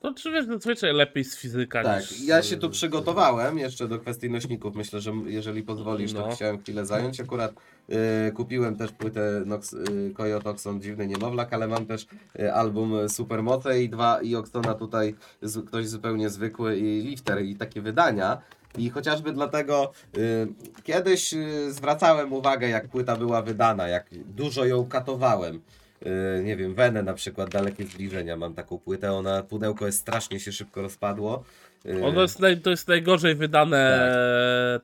[0.00, 2.20] To czy wiesz, zazwyczaj lepiej z fizyka Tak, niż...
[2.20, 4.74] ja się tu przygotowałem jeszcze do kwestii nośników.
[4.74, 6.34] Myślę, że jeżeli pozwolisz, to No.
[6.34, 7.20] chciałem chwilę zająć.
[7.20, 7.52] Akurat
[8.28, 12.06] y, kupiłem też płytę Nox, y, Coyote Oxon Dziwny Niemowlak, ale mam też
[12.40, 17.56] y, album Supermoce i dwa i Oxona tutaj z, ktoś zupełnie zwykły i Lifter i
[17.56, 18.38] takie wydania.
[18.78, 20.48] I chociażby dlatego y,
[20.82, 25.60] kiedyś y, zwracałem uwagę, jak płyta była wydana, jak dużo ją katowałem.
[26.06, 30.40] Y, nie wiem, Wenę na przykład, Dalekie Zbliżenia, mam taką płytę, ona, pudełko jest strasznie
[30.40, 31.44] się szybko rozpadło.
[31.86, 34.12] Y, Ono jest naj, to jest najgorzej wydane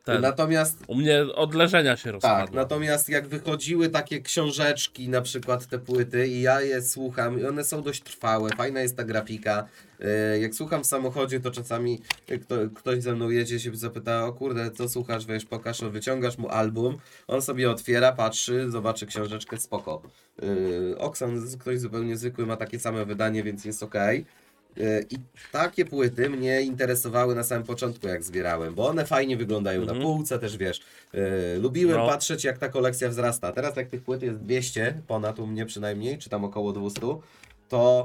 [0.04, 0.22] ten.
[0.22, 2.46] Natomiast U mnie od leżenia się rozpadło.
[2.46, 7.44] tak, natomiast jak wychodziły takie książeczki, na przykład te płyty i ja je słucham i
[7.44, 9.68] one są dość trwałe, fajna jest ta grafika.
[10.00, 14.26] Y, Jak słucham w samochodzie, to czasami y, kto, ktoś ze mną jedzie się zapyta,
[14.26, 19.06] o kurde, co słuchasz, wiesz, pokaż, no, wyciągasz mu album, on sobie otwiera, patrzy, zobaczy
[19.06, 20.02] książeczkę, spoko.
[20.42, 23.94] Yy, Oksan, ktoś zupełnie zwykły, ma takie same wydanie, więc jest ok.
[25.10, 25.16] I
[25.52, 29.98] takie płyty mnie interesowały na samym początku, jak zbierałem, bo one fajnie wyglądają Mhm.
[29.98, 30.80] na półce, też wiesz.
[31.12, 31.20] Yy,
[31.60, 32.06] lubiłem No.
[32.06, 33.52] patrzeć, jak ta kolekcja wzrasta.
[33.52, 37.00] Teraz, jak tych płyt jest 200, ponad u mnie przynajmniej, czy tam około 200,
[37.68, 38.04] to.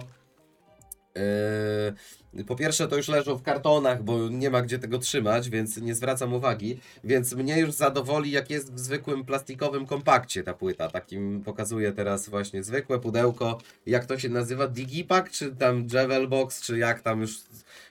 [1.16, 5.78] Yy, po pierwsze, to już leżą w kartonach, bo nie ma gdzie tego trzymać, więc
[5.78, 6.80] nie zwracam uwagi.
[7.04, 10.90] Więc mnie już zadowoli, jak jest w zwykłym plastikowym kompakcie ta płyta.
[10.90, 13.58] Takim pokazuję teraz właśnie zwykłe pudełko.
[13.86, 14.68] Jak to się nazywa?
[14.68, 17.40] Digipack, czy tam Javelbox, czy jak tam już.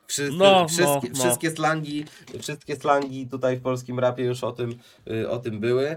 [0.07, 1.25] Wszyscy, No, wszystkie, no, no.
[1.25, 2.05] wszystkie slangi,
[2.43, 4.79] wszystkie slangi tutaj w polskim rapie już o tym,
[5.11, 5.97] y, o tym były.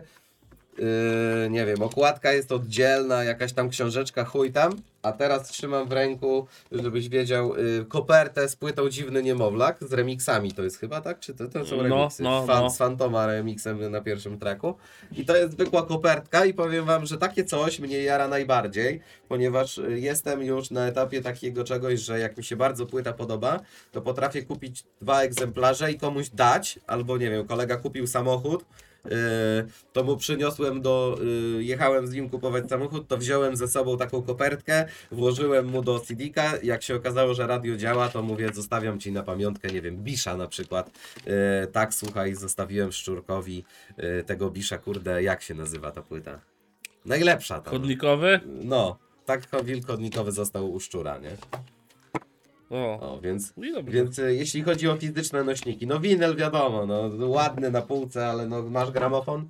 [0.81, 4.71] Yy, nie wiem, okładka jest oddzielna, jakaś tam książeczka, chuj tam.
[5.03, 10.51] A teraz trzymam w ręku, żebyś wiedział, yy, kopertę z płytą Dziwny Niemowlak z remixami.
[10.51, 11.19] To jest chyba tak?
[11.19, 12.23] Czy to, to są No, remixy?
[12.23, 12.69] no, Fan, no.
[12.69, 14.75] Z Fantoma remixem na pierwszym tracku.
[15.11, 19.77] I to jest zwykła kopertka i powiem wam, że takie coś mnie jara najbardziej, ponieważ
[19.77, 23.59] y, jestem już na etapie takiego czegoś, że jak mi się bardzo płyta podoba,
[23.91, 28.65] to potrafię kupić dwa egzemplarze i komuś dać, albo nie wiem, kolega kupił samochód,
[29.93, 31.19] to mu przyniosłem do,
[31.55, 35.99] yy, jechałem z nim kupować samochód, to wziąłem ze sobą taką kopertkę, włożyłem mu do
[35.99, 39.97] CD-ka, jak się okazało, że radio działa, to mówię, zostawiam ci na pamiątkę, nie wiem,
[39.97, 40.91] Bisza na przykład.
[41.25, 41.33] Yy,
[41.71, 43.63] tak, słuchaj, zostawiłem Szczurkowi
[44.25, 46.39] tego Bisza, kurde, jak się nazywa ta płyta?
[47.05, 47.71] Najlepsza ta.
[47.71, 48.39] Chodnikowy?
[48.45, 51.37] No, tak wilk chodnikowy został u Szczura, nie?
[52.71, 52.99] O.
[52.99, 53.53] O, więc...
[53.57, 53.91] I dobrze.
[53.91, 58.45] Więc y, jeśli chodzi o fizyczne nośniki, no winyl wiadomo, no ładny na półce, ale
[58.47, 59.47] no masz gramofon?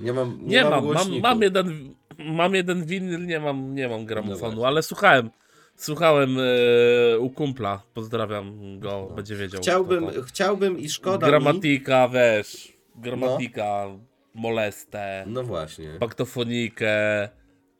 [0.00, 4.04] Nie mam, nie, Nie mam, mam, mam jeden, mam jeden winyl, nie mam, nie mam
[4.06, 4.66] gramofonu, właśnie.
[4.66, 5.30] ale słuchałem,
[5.76, 9.60] słuchałem e, u kumpla, pozdrawiam go, będzie wiedział.
[9.60, 10.22] Chciałbym, to.
[10.22, 11.30] chciałbym i szkoda mi...
[11.30, 13.86] Gramatika, wiesz, gramatika,
[14.34, 17.28] molestę, No właśnie, paktofonikę,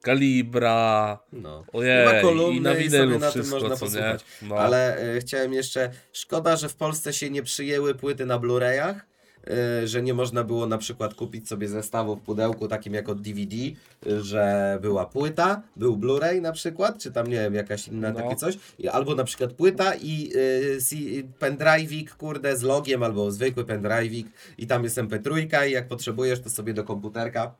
[0.03, 1.65] kalibra, no.
[1.73, 3.91] ojej, Ma kolumny i na i sobie winylu na tym wszystko, można co nie?
[3.91, 4.25] posłuchać.
[4.43, 4.57] No.
[4.57, 8.95] Ale y, chciałem jeszcze, szkoda, że w Polsce się nie przyjęły płyty na Blu-rayach,
[9.83, 13.21] y, że nie można było na przykład kupić sobie zestawu w pudełku takim jak od
[13.23, 13.57] DVD,
[14.07, 18.21] y, że była płyta, był Blu-ray na przykład, czy tam nie wiem, jakaś inna No.
[18.21, 23.65] takie coś, I- albo na przykład płyta i y, pendrive'ik, kurde, z logiem, albo zwykły
[23.65, 24.25] pendrive'ik
[24.59, 27.55] i tam jest MP3 i jak potrzebujesz, to sobie do komputerka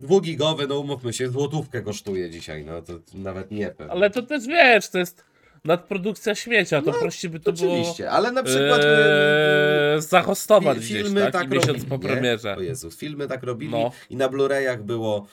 [0.00, 3.92] Dwugigowy, no umówmy się, złotówkę kosztuje dzisiaj, no to nawet nie pewnie.
[3.92, 5.24] Ale to też wiesz, to jest
[5.64, 11.02] nadprodukcja śmiecia, to prościej by to było Oczywiście, ale na przykład e, zahostować fi- gdzieś,
[11.02, 11.32] filmy tak?
[11.32, 12.00] tak I miesiąc robili, po nie?
[12.02, 12.56] premierze.
[12.56, 13.90] O Jezus, filmy tak robili No.
[14.10, 15.26] i na Blu-rayach było,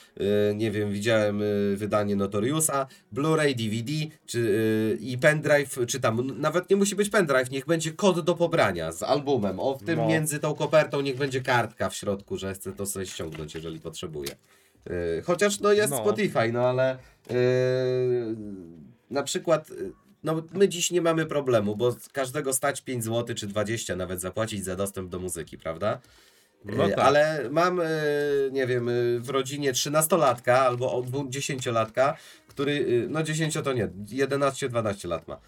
[0.51, 3.91] y, nie wiem, widziałem y, wydanie Notoriusa, Blu-ray, DVD
[4.25, 8.91] czy, i pendrive, czy tam, nawet nie musi być pendrive, niech będzie kod do pobrania
[8.91, 10.07] z albumem, o w tym No.
[10.07, 14.29] między tą kopertą niech będzie kartka w środku, że chcę to sobie ściągnąć, jeżeli potrzebuję.
[14.87, 15.97] Y, chociaż no jest No.
[15.97, 16.97] Spotify, no ale
[17.31, 17.35] y,
[19.09, 19.91] na przykład y,
[20.23, 24.65] no my dziś nie mamy problemu, bo każdego stać 5 zł czy 20 nawet zapłacić
[24.65, 25.99] za dostęp do muzyki, prawda?
[26.65, 26.99] No tak.
[26.99, 27.81] Ale mam,
[28.51, 32.13] nie wiem, w rodzinie 13-latka albo o- dwu- 10-latka,
[32.47, 35.39] który, no 10 to nie, 11-12 lat ma,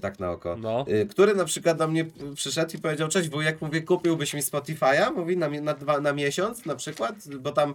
[0.00, 0.56] tak na oko.
[0.56, 0.84] No.
[0.88, 2.04] Y, Który na przykład do mnie
[2.34, 6.66] przyszedł i powiedział, cześć wujek, mówię, kupiłbyś mi Spotify'a, mówi, na, na, dwa, na miesiąc
[6.66, 7.74] na przykład, bo tam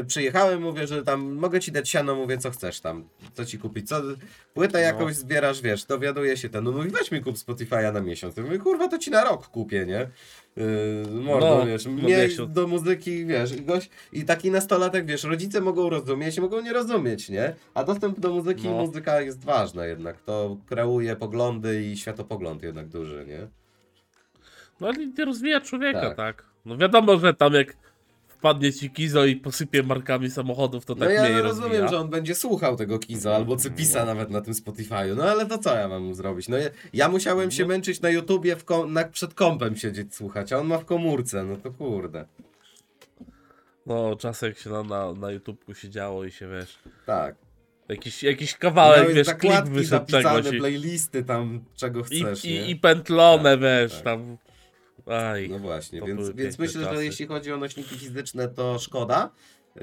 [0.00, 3.58] y, przyjechałem, mówię, że tam mogę ci dać siano, mówię, co chcesz tam, co ci
[3.58, 4.02] kupić, co,
[4.54, 4.84] płytę No.
[4.84, 8.42] jakąś zbierasz, wiesz, dowiaduje się ten, no mówi, weź mi kup Spotify'a na miesiąc, ja
[8.42, 10.08] mówię, kurwa, to ci na rok kupię, nie?
[10.56, 13.52] Yy, mordo, No, wiesz, na mnie do muzyki, wiesz,
[14.12, 17.54] i taki nastolatek, wiesz, rodzice mogą rozumieć, mogą nie rozumieć, nie?
[17.74, 18.86] A dostęp do muzyki, No.
[18.86, 23.46] muzyka jest ważna jednak, to kreuje poglądy i światopogląd jednak duży, nie?
[24.80, 26.16] No ale nie rozwija człowieka, Tak.
[26.16, 26.44] tak.
[26.64, 27.76] No wiadomo, że tam jak
[28.28, 31.88] wpadnie ci Kizo i posypie markami samochodów, to tak no ja mniej rozumiem, rozwija.
[31.88, 34.06] że on będzie słuchał tego Kizo albo Cypisa No.
[34.06, 36.48] nawet na tym Spotify'u, no ale to co ja mam mu zrobić?
[36.48, 37.68] No ja, ja musiałem się No.
[37.68, 41.44] męczyć na YouTubie, w kom, na, przed kompem siedzieć słuchać, a on ma w komórce,
[41.44, 42.24] no to kurde.
[43.86, 47.34] No czasem jak się na, na, na YouTubeku siedziało i się wiesz, Tak.
[47.92, 52.66] Jakiś, jakiś kawałek, Miałeś wiesz, klip wyszedł czegoś i, playlisty tam, czego i, chcesz, nie?
[52.66, 54.02] i, i pętlone, Tak, wiesz, tak.
[54.02, 54.36] tam.
[55.06, 55.48] Aj.
[55.48, 57.04] No właśnie, więc, więc myślę, że czasy.
[57.04, 59.30] jeśli chodzi o nośniki fizyczne, to szkoda.
[59.76, 59.82] Yy,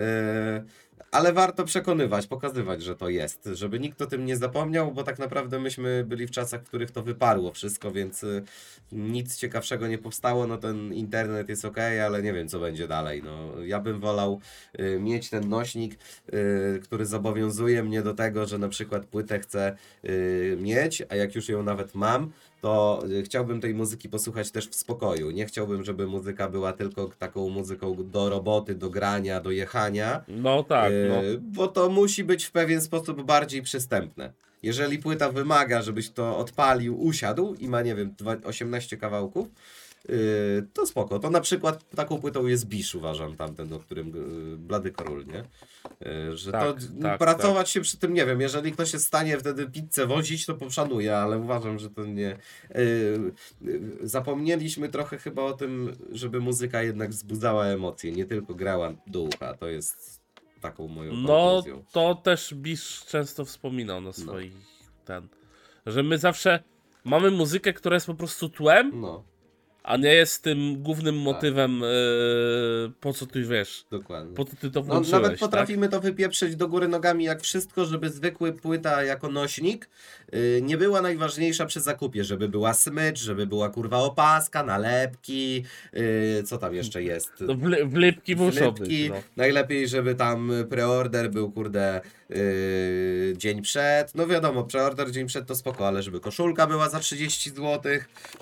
[1.12, 5.20] ale warto przekonywać, pokazywać, że to jest, żeby nikt o tym nie zapomniał, bo tak
[5.20, 8.44] naprawdę myśmy byli w czasach, w których to wyparło wszystko, więc y,
[8.92, 10.48] nic ciekawszego nie powstało.
[10.48, 13.24] No ten internet jest ok, ale nie wiem, co będzie dalej.
[13.24, 14.40] No, ja bym wolał
[14.80, 16.00] y, mieć ten nośnik,
[16.34, 21.36] y, który zobowiązuje mnie do tego, że na przykład płytę chcę y, mieć, a jak
[21.36, 25.32] już ją nawet mam, to y, chciałbym tej muzyki posłuchać też w spokoju.
[25.32, 30.64] Nie chciałbym, żeby muzyka była tylko taką muzyką do roboty, do grania, do jechania, No
[30.64, 31.24] tak, no.
[31.24, 34.34] y, bo to musi być w pewien sposób bardziej przystępne.
[34.64, 39.48] Jeżeli płyta wymaga, żebyś to odpalił, usiadł i ma, nie wiem, dwa- 18 kawałków,
[40.10, 41.20] y, to spoko.
[41.20, 44.08] To na przykład taką płytą jest Bisz, uważam, tamten, o którym
[44.54, 45.44] y, Blady Korul, nie?
[46.32, 49.08] Y, Że Tak, to tak, pracować się przy tym, nie wiem, jeżeli ktoś jest w
[49.08, 52.38] stanie wtedy pizzę wozić, to poszanuję, ale uważam, że to nie...
[54.02, 59.54] Zapomnieliśmy trochę chyba o tym, żeby muzyka jednak wzbudzała emocje, nie tylko grała do ucha.
[59.54, 60.22] To jest
[60.62, 61.84] taką moją No, konkluzją.
[61.92, 64.54] to też Bisz często wspominał na swoich
[65.06, 65.28] ten,
[65.86, 66.64] że my zawsze
[67.04, 69.24] mamy muzykę, która jest po prostu tłem, No,
[69.84, 70.82] a nie jest tym Tak.
[70.82, 71.88] głównym motywem, e,
[73.02, 74.36] po co ty wiesz, dokładnie.
[74.36, 75.40] po co ty to No, włączyłeś, nawet tak?
[75.40, 79.90] potrafimy to wypieprzyć do góry nogami jak wszystko, żeby zwykły płyta jako nośnik
[80.34, 85.64] yy, nie była najważniejsza przy zakupie, żeby była smycz, żeby była kurwa opaska, nalepki,
[85.94, 87.32] yy, co tam jeszcze jest?
[87.40, 89.16] No, wli, wlipki muszą być, no.
[89.38, 94.16] Najlepiej, żeby tam preorder był, kurde, yy, dzień przed.
[94.16, 97.92] No wiadomo, preorder dzień przed to spoko, ale żeby koszulka była za 30 zł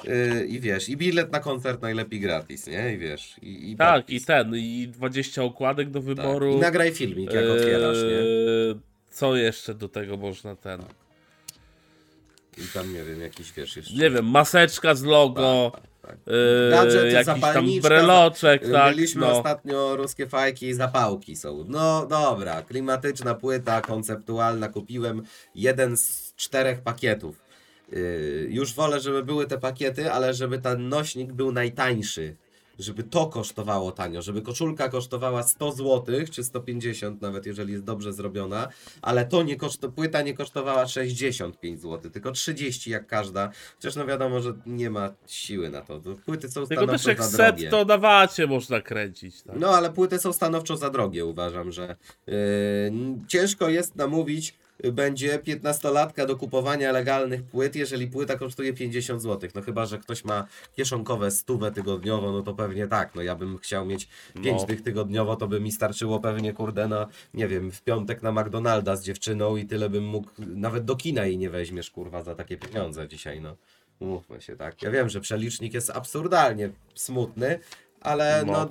[0.03, 2.93] yy, i wiesz, i bilet na koncert najlepiej gratis, nie?
[2.93, 4.23] I wiesz, i, i Tak, podpis.
[4.23, 6.05] i ten, i 20 okładek do Tak.
[6.05, 6.53] wyboru.
[6.53, 8.19] I nagraj filmik, jak otwierasz, nie?
[8.19, 10.81] Eee, Co jeszcze do tego można ten?
[12.57, 13.93] I tam, nie wiem, jakiś, wiesz, jeszcze...
[13.93, 16.33] Nie wiem, maseczka z logo, Tak, tak, tak.
[16.95, 19.37] eee, jakiś tam breloczek, tak, Byliśmy no.
[19.37, 21.65] ostatnio, ruskie fajki i zapałki są.
[21.67, 25.23] No dobra, klimatyczna płyta, konceptualna, kupiłem
[25.55, 27.46] jeden z czterech pakietów.
[27.91, 32.35] Yy, już wolę, żeby były te pakiety, ale żeby ten nośnik był najtańszy.
[32.79, 38.13] Żeby to kosztowało tanio, żeby koszulka kosztowała 100 zł, czy 150 nawet, jeżeli jest dobrze
[38.13, 38.67] zrobiona,
[39.01, 43.51] ale to nie koszto, płyta nie kosztowała 65 zł, tylko 30 jak każda.
[43.75, 45.99] Chociaż no wiadomo, że nie ma siły na to.
[45.99, 47.69] to płyty są Tylko też stanowczo jak za set drogie.
[47.69, 49.59] to na wacie można kręcić, tak?
[49.59, 51.95] No, ale płyty są stanowczo za drogie, uważam, że
[52.27, 52.33] yy,
[53.27, 59.49] ciężko jest namówić będzie 15-latka do kupowania legalnych płyt, jeżeli płyta kosztuje 50 zł.
[59.55, 63.15] No chyba, że ktoś ma kieszonkowe stówę tygodniowo, no to pewnie tak.
[63.15, 64.07] No ja bym chciał mieć
[64.43, 64.67] 5 No.
[64.67, 68.95] tych tygodniowo, to by mi starczyło pewnie, kurde, na, nie wiem, w piątek na McDonalda
[68.95, 72.57] z dziewczyną i tyle bym mógł, nawet do kina jej nie weźmiesz, kurwa, za takie
[72.57, 73.55] pieniądze dzisiaj, no.
[73.99, 74.81] Mówmy się, tak.
[74.81, 77.59] Ja wiem, że przelicznik jest absurdalnie smutny,
[78.01, 78.69] ale no, No.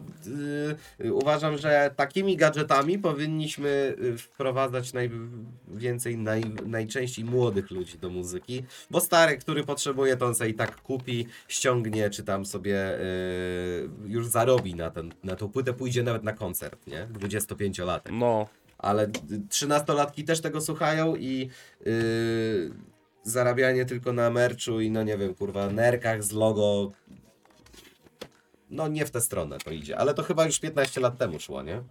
[1.06, 8.62] y, uważam, że takimi gadżetami powinniśmy y, wprowadzać najwięcej, naj, najczęściej młodych ludzi do muzyki,
[8.90, 13.88] bo stary, który potrzebuje, to on sobie i tak kupi, ściągnie, czy tam sobie y,
[14.06, 17.08] już zarobi na, ten, na tą płytę, pójdzie nawet na koncert, nie?
[17.12, 18.12] 25-latek.
[18.12, 19.06] No, Ale
[19.50, 21.50] 13-latki też tego słuchają i
[21.86, 22.70] y,
[23.22, 26.92] zarabianie tylko na merchu i no nie wiem, kurwa, nerkach z logo
[28.70, 31.62] no nie w tę stronę to idzie, ale to chyba już 15 lat temu szło,
[31.62, 31.82] nie?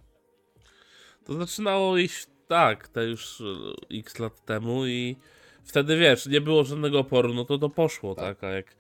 [1.26, 5.16] to zaczynało iść tak, te już e, x lat temu i
[5.64, 8.26] wtedy wiesz, nie było żadnego oporu, no to to poszło, Tak.
[8.26, 8.44] tak?
[8.44, 8.76] A jak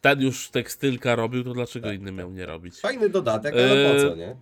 [0.00, 2.80] ten już tekstylka robił, to dlaczego Tak, inny tak, miał nie robić?
[2.80, 4.36] Fajny dodatek, ale po Eee, co, nie?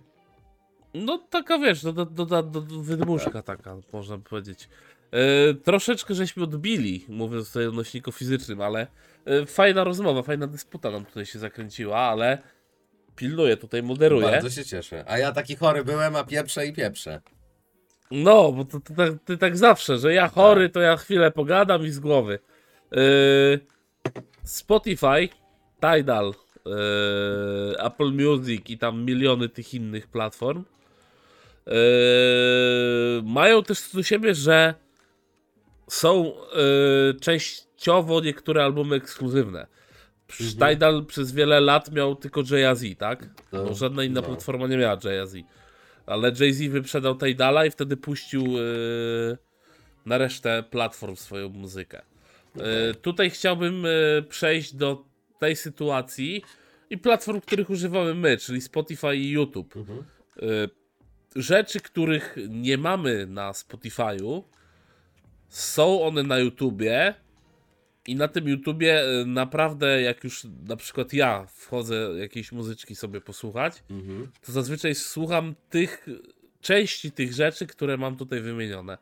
[0.93, 4.69] No taka wiesz, do, do, do, do, wydmuszka taka, można powiedzieć.
[5.11, 8.87] E, troszeczkę żeśmy odbili, mówiąc tutaj o nośniku fizycznym, ale
[9.25, 12.41] e, fajna rozmowa, fajna dysputa nam tutaj się zakręciła, ale
[13.17, 14.31] pilnuję, tutaj moderuję.
[14.31, 15.03] Bardzo się cieszę.
[15.07, 17.21] A ja taki chory byłem, a pieprzę i pieprzę.
[18.11, 21.85] No, bo to, to, tak- ty tak zawsze, że ja chory, to ja chwilę pogadam
[21.85, 22.39] i z głowy.
[22.91, 23.59] Yy,
[24.43, 25.29] Spotify,
[25.81, 26.33] Tidal,
[26.65, 30.63] yy, Apple Music i tam miliony tych innych platform
[31.65, 31.73] yy,
[33.23, 34.73] mają też do siebie, że
[35.89, 39.67] są yy, częściowo niektóre albumy ekskluzywne.
[40.29, 40.69] Mhm.
[40.69, 43.29] Tidal przez wiele lat miał tylko Jay-Z, tak?
[43.51, 44.27] To- Bo żadna inna no.
[44.27, 45.35] platforma nie miała Jay-Z.
[46.05, 49.37] Ale Jay-Z wyprzedał Tidala i wtedy puścił yy,
[50.05, 52.01] na resztę platform swoją muzykę.
[52.55, 52.63] Yy,
[53.01, 55.05] tutaj chciałbym yy, przejść do
[55.39, 56.43] tej sytuacji
[56.89, 59.75] i platform, których używamy my, czyli Spotify i YouTube.
[59.77, 60.03] Mhm.
[61.35, 64.43] Rzeczy, których nie mamy na Spotify'u,
[65.49, 67.13] są one na YouTubie
[68.07, 73.21] i na tym YouTubie yy, naprawdę, jak już na przykład ja wchodzę jakiejś muzyczki sobie
[73.21, 74.31] posłuchać, Mhm.
[74.45, 76.05] to zazwyczaj słucham tych
[76.61, 78.97] części tych rzeczy, które mam tutaj wymienione.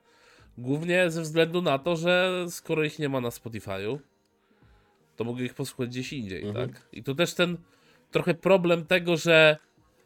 [0.57, 3.99] Głównie ze względu na to, że skoro ich nie ma na Spotify'u,
[5.15, 6.69] to mogę ich posłuchać gdzieś indziej, Mhm.
[6.69, 6.81] tak?
[6.91, 7.57] I to też ten
[8.11, 9.57] trochę problem tego, że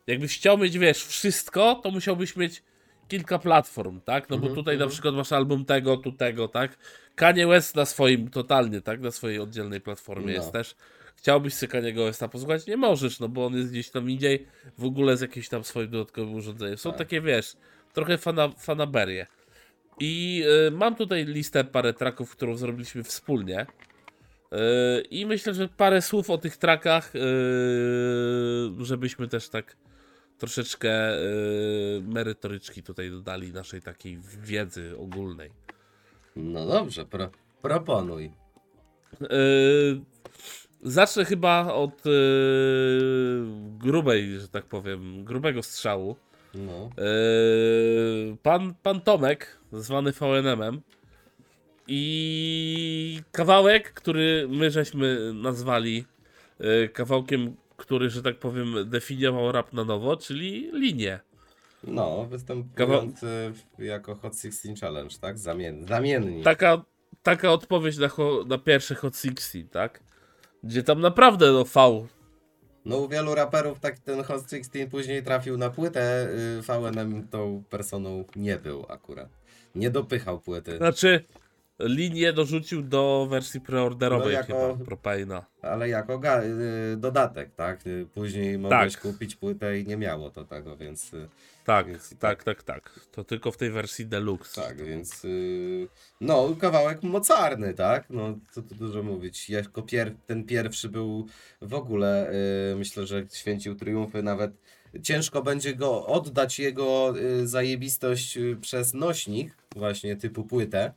[0.08, 2.64] jakbyś chciał mieć, wiesz, wszystko, to musiałbyś mieć
[3.10, 4.30] kilka platform, tak?
[4.30, 4.92] No bo Mhm, tutaj na mhm.
[4.92, 6.78] przykład masz album tego, tu tego, tak?
[7.16, 9.02] Kanye West na swoim, totalnie, tak?
[9.02, 10.32] Na swojej oddzielnej platformie No.
[10.32, 10.76] jest też.
[11.16, 12.68] Chciałbyś sobie Kaniego Westa posłuchać?
[12.68, 15.90] Nie możesz, no bo on jest gdzieś tam indziej, w ogóle z jakimś tam swoim
[15.90, 16.78] dodatkowym urządzeniem.
[16.78, 16.98] Są Tak.
[16.98, 17.54] takie, wiesz,
[17.94, 19.28] trochę fana, fanaberie.
[20.00, 23.62] I y, mam tutaj listę parę traków, którą zrobiliśmy wspólnie.
[23.62, 27.20] Y, I myślę, że parę słów o tych trakach, y,
[28.86, 29.76] żebyśmy też tak
[30.40, 35.52] troszeczkę y, merytoryczki tutaj dodali naszej takiej wiedzy ogólnej.
[36.36, 37.30] No dobrze, pro,
[37.62, 38.32] proponuj.
[39.22, 40.02] Yy,
[40.84, 42.12] zacznę chyba od yy,
[43.78, 46.16] grubej, że tak powiem, grubego strzału.
[46.54, 46.90] No.
[46.98, 50.82] Yy, pan, pan Tomek, zwany VNM-em
[51.88, 56.06] i kawałek, który my żeśmy nazwali
[56.60, 61.20] yy, kawałkiem, który, że tak powiem, definiował rap na nowo, czyli linię.
[61.84, 65.38] No, występujący jako Hot 16 Challenge, tak?
[65.40, 66.44] Zamien, zamiennik.
[66.44, 66.82] Taka,
[67.24, 70.00] taka odpowiedź na, cho- na pierwsze Hot 16, tak?
[70.64, 72.08] Gdzie tam naprawdę no V
[72.86, 77.64] No u wielu raperów tak ten Hot 16 później trafił na płytę, y, VNM tą
[77.70, 79.30] personą nie był akurat.
[79.76, 81.24] Nie dopychał płyty, Znaczy,
[81.80, 85.46] linię dorzucił do wersji preorderowej No, jako- chyba Propaina.
[85.62, 86.22] ale jako
[86.94, 87.88] y, dodatek, tak?
[87.88, 89.02] Y, Później mogłeś Tak.
[89.02, 91.30] kupić płytę i nie miało to tego, więc y,
[91.66, 93.00] Tak, Więc i tak, tak, tak.
[93.12, 94.62] To tylko w tej wersji deluxe.
[94.62, 95.26] tak, więc
[96.22, 98.10] no kawałek mocarny, tak?
[98.10, 99.50] No co tu dużo mówić.
[99.50, 101.28] Jako pier- ten pierwszy był
[101.62, 102.32] w ogóle,
[102.78, 104.52] myślę, że święcił triumfy nawet.
[105.04, 107.14] Ciężko będzie go oddać jego
[107.44, 110.94] zajebistość przez nośnik, właśnie typu płytę.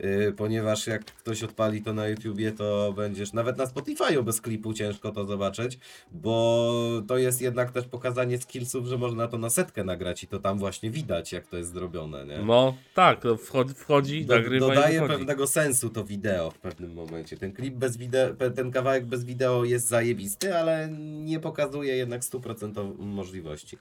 [0.00, 4.74] Y, Ponieważ jak ktoś odpali to na YouTubie, to będziesz nawet na Spotify'u bez klipu
[4.74, 5.78] ciężko to zobaczyć,
[6.12, 10.38] bo to jest jednak też pokazanie skillsów, że można to na setkę nagrać i to
[10.38, 12.38] tam właśnie widać, jak to jest zrobione, nie?
[12.38, 17.36] No, tak, wchodzi, wchodzi Do, nagrywa dodaje pewnego sensu to wideo w pewnym momencie.
[17.36, 22.98] Ten klip bez wideo, ten kawałek bez wideo jest zajebisty, ale nie pokazuje jednak 100%
[22.98, 23.78] możliwości.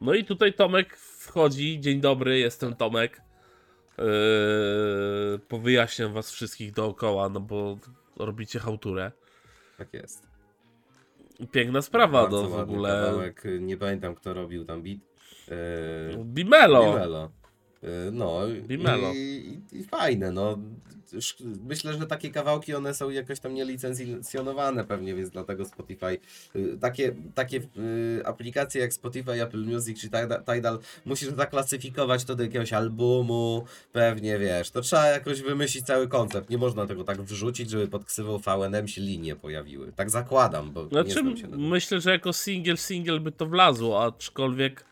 [0.00, 1.80] No i tutaj Tomek wchodzi.
[1.80, 3.20] Dzień dobry, jestem Tomek.
[3.98, 7.78] Yy, powyjaśniam was wszystkich dookoła, no bo
[8.16, 9.12] robicie hałturę.
[9.78, 10.26] Tak jest.
[11.52, 12.88] Piękna sprawa, Bardzo no w ogóle.
[12.88, 14.98] Kawałek, nie pamiętam kto robił tam beat.
[16.16, 16.92] Yy, Bimelo.
[16.92, 17.30] Bimelo.
[17.82, 19.12] Yy, No Bimelo.
[19.14, 20.58] i, i, fajne, no.
[21.68, 26.18] Myślę, że takie kawałki one są jakoś tam nielicencjonowane pewnie, więc dlatego Spotify
[26.54, 30.08] yy, takie, takie yy, aplikacje jak Spotify, Apple Music czy
[30.54, 36.50] Tidal, musisz zaklasyfikować to do jakiegoś albumu, pewnie wiesz, to trzeba jakoś wymyślić cały koncept,
[36.50, 39.92] nie można tego tak wrzucić, żeby pod ksywą VNM się linie pojawiły.
[39.92, 43.46] Tak zakładam, bo nie Znaczy, znam się na myślę, że jako single, single by to
[43.46, 44.91] wlazło, aczkolwiek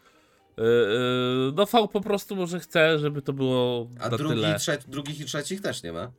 [1.53, 4.55] no V po prostu może chce, żeby to było A na drugi, tyle.
[4.55, 6.11] trze- drugich i trzecich też nie ma?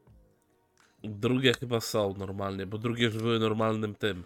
[1.03, 4.23] Drugie chyba są normalnie, bo drugie już były normalnym tym.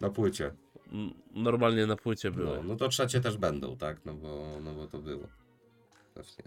[0.00, 0.52] Na płycie.
[0.92, 2.56] N- Normalnie na płycie były.
[2.56, 4.04] No, no to trzecie też będą, tak?
[4.04, 5.26] No bo, no bo to było.
[6.14, 6.44] Właśnie.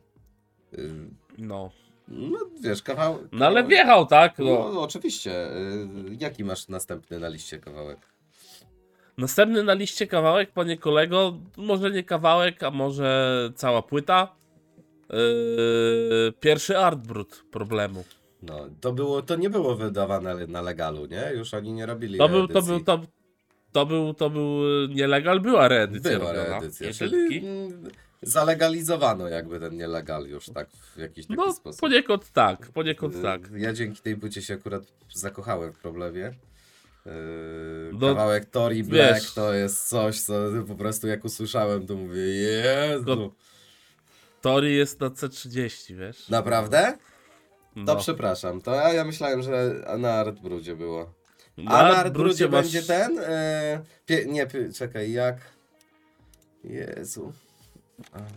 [0.80, 1.72] Ym, No.
[2.08, 3.20] No wiesz, kawał...
[3.32, 4.40] No ale kawałek- wjechał, tak?
[4.40, 4.72] No, No.
[4.74, 5.52] no oczywiście.
[5.58, 5.88] Y,
[6.20, 8.00] Jaki masz następny na liście kawałek?
[9.18, 14.36] Następny na liście kawałek, panie kolego, może nie kawałek, a może cała płyta.
[15.10, 18.04] Yy, pierwszy Artbrut problemu.
[18.44, 21.32] No, to było, to nie było wydawane na legalu, nie?
[21.36, 23.02] Już oni nie robili To był, to był, to,
[23.72, 26.60] to był, to był y, nielegal, była reedycja Była robiona.
[26.60, 27.84] reedycja, czyli mm,
[28.22, 31.82] zalegalizowano jakby ten nielegal już tak w jakiś taki No, sposób.
[31.82, 33.42] poniekąd tak, poniekąd Y, tak.
[33.58, 34.84] Ja dzięki tej płycie się akurat
[35.14, 36.34] zakochałem w problemie.
[37.06, 37.12] Yy,
[37.94, 39.34] No, kawałek Tory Black wiesz.
[39.34, 40.34] to jest coś, co
[40.68, 43.04] po prostu jak usłyszałem, to mówię, Jezu.
[43.06, 43.32] Go-
[44.42, 46.30] Tori jest na C30, wiesz?
[46.30, 46.98] Naprawdę?
[47.76, 47.96] To No.
[47.96, 51.14] przepraszam, to ja, ja myślałem, że na Artbrudzie było.
[51.58, 53.20] Na A na Artbrudzie masz- będzie ten?
[53.20, 55.38] E, pie, nie, pie, czekaj, jak?
[56.64, 57.34] Jezu.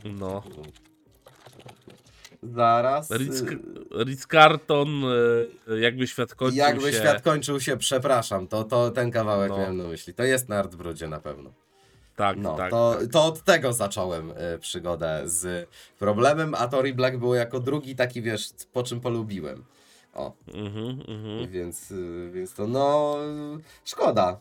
[0.05, 0.43] No.
[2.45, 3.11] Zaraz.
[3.11, 4.89] Ritz, y, Carton,
[5.69, 6.99] y, jakby świat kończył Jakby się...
[6.99, 9.59] świat kończył się, przepraszam, to, to ten kawałek No.
[9.59, 10.15] miałem na myśli.
[10.15, 11.51] To jest na Artbrudzie na pewno.
[12.17, 12.71] Tak, No, tak.
[12.71, 15.69] to, to od tego zacząłem e, przygodę z
[15.99, 19.65] problemem, a Tory Black było jako drugi taki, wiesz, po czym polubiłem.
[20.15, 21.51] O, Mhm, mhm.
[21.51, 23.17] więc, y, więc to no,
[23.85, 24.41] szkoda.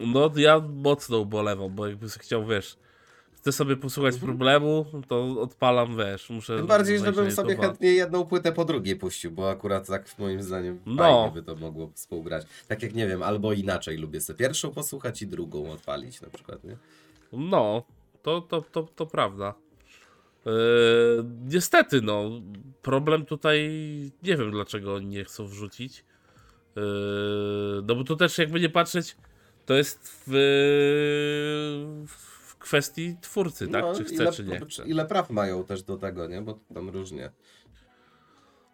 [0.00, 2.76] No, ja mocno ubolewam, bo jakby sobie chciał, wiesz,
[3.42, 6.52] chcę sobie posłuchać problemu, to odpalam, wiesz, muszę...
[6.52, 6.58] Mhm.
[6.58, 10.80] Tym bardziej, żebym sobie chętnie jedną płytę po drugiej puścił, bo akurat tak moim zdaniem
[10.86, 11.02] No.
[11.02, 12.46] fajnie by to mogło współgrać.
[12.68, 16.64] Tak jak nie wiem, albo inaczej lubię sobie pierwszą posłuchać i drugą odpalić na przykład,
[16.64, 16.76] nie?
[17.32, 17.82] No,
[18.22, 19.54] to, to, to, to prawda.
[20.46, 20.52] Yy,
[21.44, 22.30] niestety, no,
[22.82, 23.58] problem tutaj,
[24.22, 26.04] nie wiem dlaczego oni nie chcą wrzucić.
[26.76, 26.82] Yy,
[27.86, 29.16] no bo tu też jakby nie patrzeć,
[29.66, 30.32] to jest w,
[32.08, 32.31] w
[32.62, 33.82] kwestii twórcy, tak?
[33.82, 34.84] No, czy chce, ile, czy nie chce.
[34.84, 36.42] Ile praw mają też do tego, nie?
[36.42, 37.30] Bo tam różnie.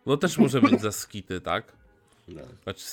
[0.07, 1.73] No też może być za skity, tak?
[2.29, 2.43] No.
[2.63, 2.85] Znaczy,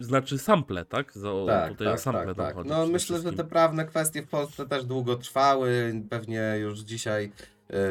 [0.00, 1.12] znaczy sample, tak?
[1.12, 2.64] Za, Tak, tutaj tak, sample tak, tak.
[2.64, 3.36] No myślę, że wszystkim.
[3.36, 7.32] te prawne kwestie w Polsce też długo trwały, pewnie już dzisiaj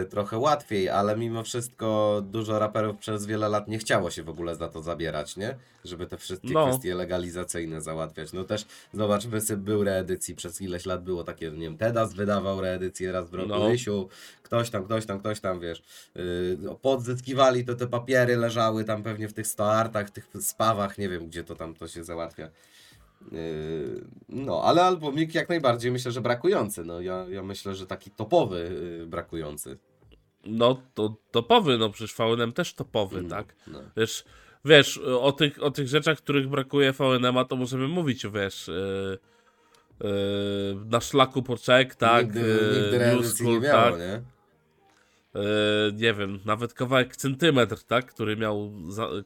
[0.09, 4.55] trochę łatwiej, ale mimo wszystko dużo raperów przez wiele lat nie chciało się w ogóle
[4.55, 5.55] za to zabierać, nie?
[5.85, 6.67] Żeby te wszystkie No.
[6.67, 8.33] kwestie legalizacyjne załatwiać.
[8.33, 12.61] No też zobacz, Wysyp był reedycji, przez ileś lat było takie, nie wiem, Tedas wydawał
[12.61, 13.67] reedycję raz w roku, No.
[13.67, 14.09] Rysiu,
[14.43, 15.83] ktoś tam, ktoś tam, ktoś tam, wiesz,
[16.15, 21.27] yy, podzyskiwali, to te papiery leżały tam pewnie w tych stoartach, tych spawach, nie wiem,
[21.27, 22.49] gdzie to tam to się załatwia.
[23.31, 26.83] Yy, No, ale albumik jak najbardziej myślę, że brakujący.
[26.83, 29.77] No, ja, ja myślę, że taki topowy yy, brakujący.
[30.45, 33.55] No to topowy, no przecież VNM też topowy, No, tak?
[33.67, 33.79] No.
[33.97, 34.25] Wiesz,
[34.65, 39.17] wiesz, o tych, o tych rzeczach, których brakuje VNM-a, to możemy mówić, wiesz, yy,
[40.03, 40.09] yy,
[40.85, 42.25] na szlaku poczek, tak?
[42.25, 43.99] Nigdy, yy, nigdy New nie miało, tak?
[43.99, 44.21] nie?
[45.35, 45.41] Yy,
[45.93, 48.05] nie wiem, nawet kawałek centymetr, tak?
[48.05, 48.71] Który miał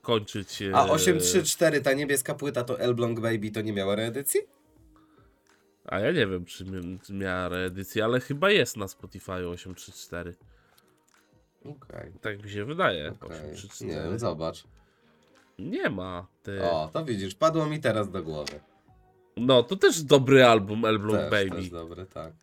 [0.01, 0.61] kończyć.
[0.61, 4.41] Yy, A 834, ta niebieska płyta to Elbląg Baby to nie miała reedycji?
[5.85, 10.35] A ja nie wiem, czy, mi- czy miała reedycję, ale chyba jest na Spotify 834.
[11.65, 12.11] Okej.
[12.21, 13.09] Tak mi się wydaje.
[13.21, 13.29] okej.
[13.51, 13.91] 834.
[13.91, 14.63] Nie wiem, zobacz.
[15.59, 16.27] Nie ma.
[16.43, 16.61] Ty.
[16.63, 18.59] O, to widzisz, padło mi teraz do głowy.
[19.37, 21.49] No, to też dobry album, Elbląg Baby.
[21.51, 22.33] też dobry, tak.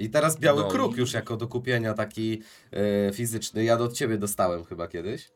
[0.00, 2.42] I teraz Biały No Kruk już jako do kupienia taki
[2.72, 3.64] e, fizyczny.
[3.64, 5.30] Ja do ciebie dostałem chyba kiedyś.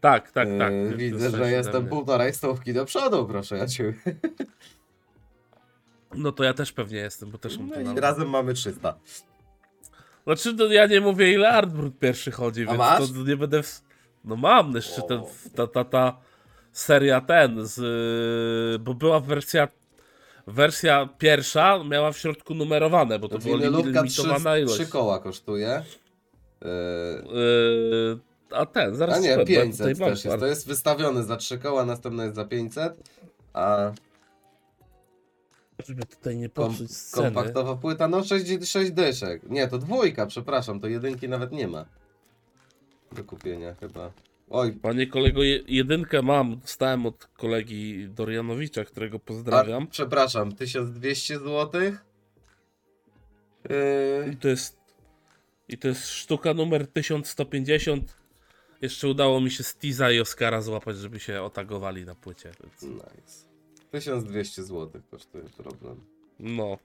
[0.00, 0.96] Tak, tak, E, tak.
[0.96, 3.94] widzę, że jestem półtorej stówki do przodu, proszę ja cię.
[6.16, 8.94] No to ja też pewnie jestem, bo też mam No ten i razem mamy 300.
[10.24, 13.12] Znaczy, no, ja nie mówię ile Artbrut pierwszy chodzi, więc masz?
[13.12, 13.62] to nie będę...
[13.62, 13.82] W...
[14.24, 15.20] No mam jeszcze ten,
[15.54, 16.16] ta, ta, ta
[16.72, 19.68] seria ten, z, bo była wersja
[20.46, 24.74] wersja pierwsza, miała w środku numerowane, bo to była Winylówka 3, limitowana ilość.
[24.74, 25.68] 3 koła kosztuje.
[25.68, 25.84] E,
[27.34, 28.18] Y,
[28.50, 30.38] a ten, zaraz a nie, powiem, bo ja 500 tutaj mam też jest.
[30.38, 33.10] To jest wystawione za 3 koła, następne jest za 500.
[33.52, 33.92] A
[35.86, 37.24] Żeby tutaj nie kom, popsuć sceny.
[37.24, 39.50] kompaktowa płyta, no 6, 6 dyszek.
[39.50, 41.84] Nie, to dwójka, przepraszam, to jedynki nawet nie ma.
[43.12, 44.10] Do kupienia chyba.
[44.56, 49.86] Oj, Panie kolego, je- jedynkę mam, dostałem od kolegi Dorianowicza, którego a, pozdrawiam.
[49.86, 51.82] przepraszam, 1200 zł?
[51.82, 51.92] Yy,
[54.32, 54.76] I to jest
[55.68, 58.16] i to jest sztuka numer 1150.
[58.82, 62.50] Jeszcze udało mi się Stiza i Oscara złapać, żeby się otagowali na płycie.
[62.62, 62.82] Więc...
[62.82, 63.44] nice.
[63.90, 66.00] 1200 zł kosztuje problem.
[66.38, 66.78] No.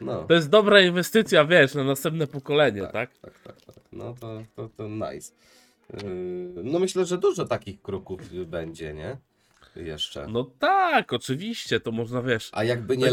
[0.00, 0.24] No.
[0.24, 2.92] To jest dobra inwestycja, wiesz, na następne pokolenie, tak?
[2.92, 3.84] Tak, tak, tak, tak.
[3.92, 5.32] No to, to, to nice.
[5.92, 9.16] Yy, no myślę, że dużo takich kruków będzie, nie?
[9.76, 10.26] jeszcze.
[10.28, 12.48] No tak, oczywiście, to można, wiesz...
[12.52, 13.10] A jakby nie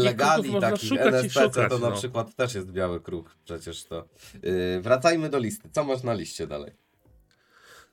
[0.60, 1.96] Takich NSPC, to na no.
[1.96, 4.08] przykład też jest biały kruk, przecież to.
[4.42, 5.68] Yy, wracajmy do listy.
[5.72, 6.72] Co masz na liście dalej?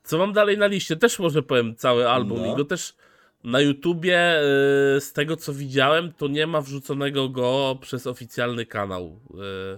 [0.04, 0.96] Co mam dalej na liście?
[0.96, 2.52] Też może powiem cały album No.
[2.52, 2.94] i go też
[3.44, 4.40] na YouTubie
[4.96, 9.20] y, z tego co widziałem, to nie ma wrzuconego go przez oficjalny kanał.
[9.30, 9.76] y,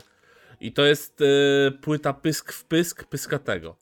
[0.61, 3.76] I to jest y, płyta Pysk w Pysk Pyskatego.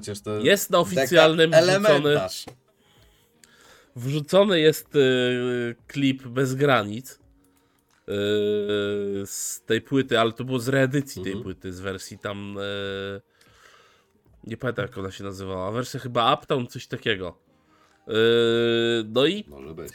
[0.00, 2.20] Przecież to Jest na oficjalnym wrzucony,
[3.96, 7.16] wrzucony jest y, klip Bez Granic y,
[9.26, 11.42] z tej płyty, ale to było z reedycji tej Mhm.
[11.42, 13.20] płyty, z wersji tam y,
[14.44, 17.38] nie pamiętam jak ona się nazywała, wersja chyba Uptown, coś takiego.
[19.08, 19.44] No i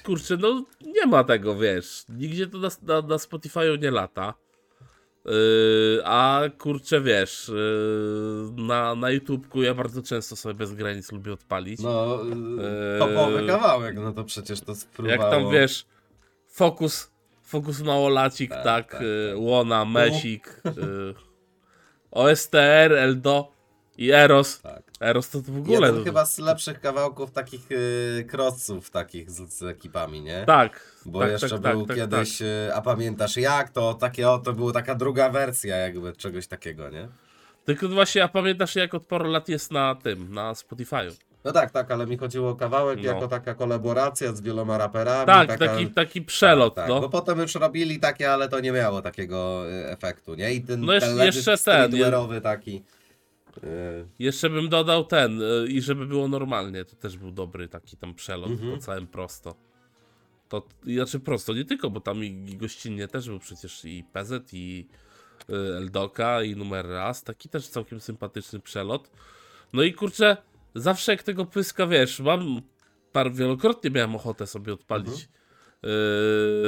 [0.04, 4.34] kurczę, no nie ma tego, wiesz, nigdzie to na, na, na Spotify'u nie lata.
[5.26, 11.34] Yy, a kurczę, wiesz, yy, na, na YouTubeku ja bardzo często sobie bez granic lubię
[11.34, 11.80] odpalić.
[11.80, 15.24] No, Eee, topowy kawałek, no to przecież to spróbowało.
[15.24, 15.86] Jak tam wiesz,
[16.48, 17.12] fokus,
[17.44, 21.16] fokus małolacik, tak, Tak, tak, tak, yy, Łona, Mesik, yy,
[22.12, 23.52] OSTR, Eldo
[23.98, 24.62] i Eros.
[24.62, 24.89] Tak.
[25.02, 25.88] Eros to, w ogóle.
[25.88, 30.44] Jeden chyba z lepszych kawałków takich yy, crossów takich z, z ekipami, nie?
[30.48, 30.94] Tak.
[31.06, 32.48] Bo tak, jeszcze tak, był tak, kiedyś, Tak.
[32.48, 36.90] yy, a pamiętasz jak to, takie o, to była taka druga wersja jakby czegoś takiego,
[36.90, 37.08] nie?
[37.66, 41.12] Tylko właśnie, a pamiętasz jak od paru lat jest na tym, na Spotify'u.
[41.44, 43.06] No tak, tak, ale mi chodziło o kawałek No.
[43.06, 45.26] jako taka kolaboracja z wieloma raperami.
[45.26, 45.68] Tak, taka...
[45.68, 47.02] taki, taki przelot, tak, no.
[47.02, 50.54] Bo potem już robili takie, ale to nie miało takiego y, efektu, nie?
[50.54, 52.84] I ten No jeszcze- teledysk jeszcze ten, taki.
[53.58, 53.62] Y,
[54.20, 58.16] Jeszcze bym dodał ten, y, i żeby było normalnie, to też był dobry taki tam
[58.16, 58.72] przelot Mhm.
[58.72, 59.56] po całym prosto.
[60.50, 64.54] To, znaczy prosto, nie tylko, bo tam i, i gościnnie też był przecież i PZ,
[64.54, 64.88] i
[65.50, 69.12] y, Eldoka, i numer raz, taki też całkiem sympatyczny przelot.
[69.74, 70.38] No i kurczę,
[70.76, 72.62] zawsze jak tego pyska, wiesz, mam,
[73.12, 75.30] par, wielokrotnie miałem ochotę sobie odpalić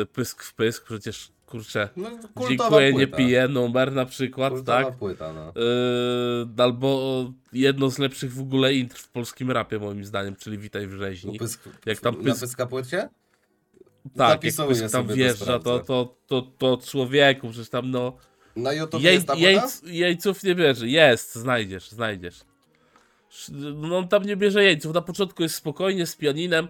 [0.01, 2.09] y, pysk w pysk, przecież kurczę, No,
[2.49, 3.17] dziękuję, nie płyta.
[3.17, 4.97] piję, numer na przykład, Kultowa tak?
[4.97, 5.53] płyta, no.
[6.57, 10.87] Yy, albo jedno z lepszych w ogóle intr w polskim rapie moim zdaniem, czyli Witaj
[10.87, 11.39] w rzeźni.
[11.39, 13.09] Pysk, Jak tam na pysk- pyska płycie?
[14.17, 18.17] tak, jak pysk tam wjeżdża, to, to, to, to człowieku, przecież tam no
[18.55, 19.49] Na YouTube jej, jest ta płyta?
[19.49, 22.39] jejc, jeńców nie bierze, jest, znajdziesz, znajdziesz.
[23.31, 26.67] Sz- No on tam nie bierze jeńców, na początku jest spokojnie z pianinem,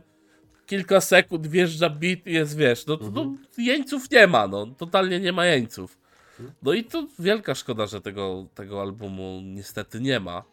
[0.72, 3.14] kilka sekund wjeżdża beat i jest, wiesz, no, Mhm.
[3.14, 5.98] no jeńców nie ma, no, totalnie nie ma jeńców.
[6.64, 10.44] No i to wielka szkoda, że tego, tego albumu niestety nie ma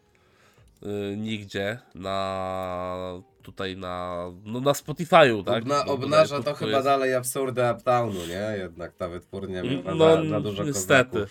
[0.82, 5.62] y, nigdzie na tutaj na, no na Spotify'u, tak?
[5.62, 8.58] Obna, obnaża bodaj to chyba jest- dalej absurdy Uptownu, nie?
[8.58, 11.26] Jednak ta wytwórnia miała No, za, za dużo niestety.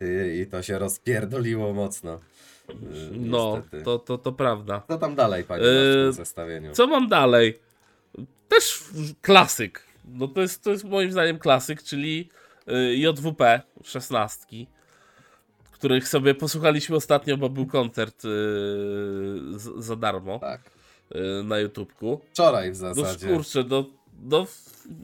[0.00, 2.20] i, i to się rozpierdoliło mocno.
[2.68, 2.74] Yy,
[3.12, 3.82] No, niestety.
[3.84, 4.82] to, to, to prawda.
[4.88, 6.72] Co tam dalej, panie, Yy, w tym zestawieniu?
[6.72, 7.58] Co mam dalej?
[8.48, 8.84] Też
[9.22, 9.82] klasyk.
[10.04, 12.28] No to jest, to jest moim zdaniem klasyk, czyli
[12.68, 14.46] y, JWP 16,
[15.70, 18.28] których sobie posłuchaliśmy ostatnio, bo był koncert y,
[19.58, 20.60] z, za darmo Tak.
[21.14, 22.20] y, na YouTubku.
[22.32, 23.26] Wczoraj w No zasadzie.
[23.28, 23.84] kurczę, no,
[24.22, 24.46] no,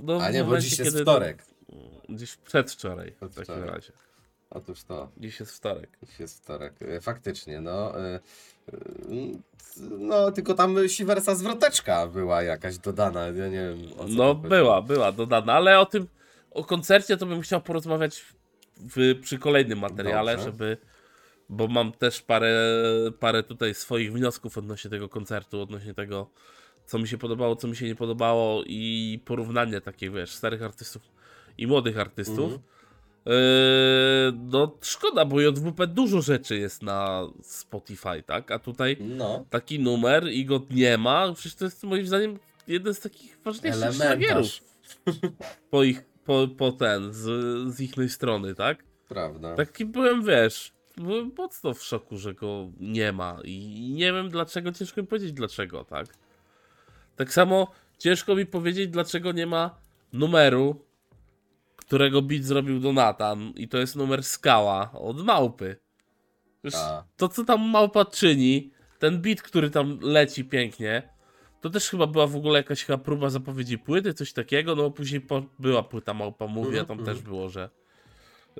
[0.02, 1.44] no A nie, bo dziś jest wtorek.
[2.08, 3.92] Gdzieś przedwczoraj w takim razie.
[4.50, 5.10] Otóż to.
[5.16, 5.98] Dziś jest wtorek.
[6.02, 6.74] Dziś jest wtorek.
[6.82, 8.00] E, Faktycznie, no.
[8.00, 8.20] e,
[9.98, 13.26] No, tylko tam siwersa zwroteczka była jakaś dodana.
[13.26, 13.78] Ja nie wiem.
[14.08, 16.06] No była, była dodana, ale o tym,
[16.50, 18.24] o koncercie to bym chciał porozmawiać
[18.76, 20.50] w, przy kolejnym materiale, Dobrze.
[20.50, 20.76] żeby,
[21.48, 22.56] bo mam też parę,
[23.20, 26.30] parę tutaj swoich wniosków odnośnie tego koncertu, odnośnie tego,
[26.86, 31.02] co mi się podobało, co mi się nie podobało i porównanie takich, wiesz, starych artystów
[31.58, 32.52] i młodych artystów.
[32.52, 32.60] Mhm.
[33.26, 33.32] Yy,
[34.44, 38.50] no szkoda, bo JWP dużo rzeczy jest na Spotify, tak?
[38.50, 39.44] A tutaj No.
[39.50, 41.32] taki numer i go nie ma.
[41.34, 44.46] Przecież to jest moim zdaniem jeden z takich ważniejszych szlagierów
[45.70, 47.24] po ich, po, po ten, z,
[47.74, 48.84] z ich strony, tak?
[49.08, 49.54] Prawda.
[49.54, 54.72] Taki byłem, wiesz, byłem mocno w szoku, że go nie ma i nie wiem dlaczego,
[54.72, 56.06] ciężko mi powiedzieć dlaczego, tak?
[57.16, 59.78] Tak samo ciężko mi powiedzieć dlaczego nie ma
[60.12, 60.83] numeru,
[61.86, 65.76] którego beat zrobił Donatan i to jest numer Skała od Małpy.
[66.74, 67.04] A.
[67.16, 71.14] to co tam Małpa czyni, ten beat, który tam leci pięknie,
[71.60, 75.20] to też chyba była w ogóle jakaś chyba próba zapowiedzi płyty, coś takiego, no później
[75.20, 77.70] po, była płyta Małpa Mówi, a tam Mhm, też było, że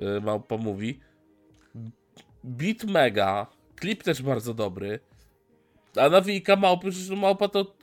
[0.01, 0.99] y, Małpa Mówi.
[2.43, 4.99] Beat mega, klip też bardzo dobry,
[5.95, 7.74] a nawijka Małpy, że Małpa to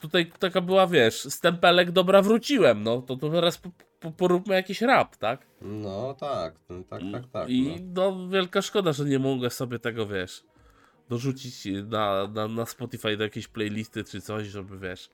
[0.00, 3.70] tutaj taka była, wiesz, stempelek dobra wróciłem, no to, to teraz po,
[4.00, 5.46] po, poróbmy jakiś rap, tak?
[5.62, 7.48] No tak, no, tak, tak, tak.
[7.50, 8.10] I No.
[8.10, 8.28] no.
[8.28, 10.44] wielka szkoda, że nie mogę sobie tego, wiesz,
[11.08, 15.10] dorzucić na, na, na Spotify do jakiejś playlisty czy coś, żeby, wiesz,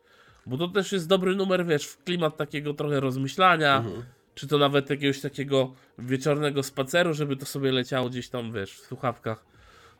[0.47, 4.03] Bo to też jest dobry numer, wiesz, w klimat takiego trochę rozmyślania, Mhm.
[4.35, 8.87] czy to nawet jakiegoś takiego wieczornego spaceru, żeby to sobie leciało gdzieś tam, wiesz, w
[8.87, 9.45] słuchawkach.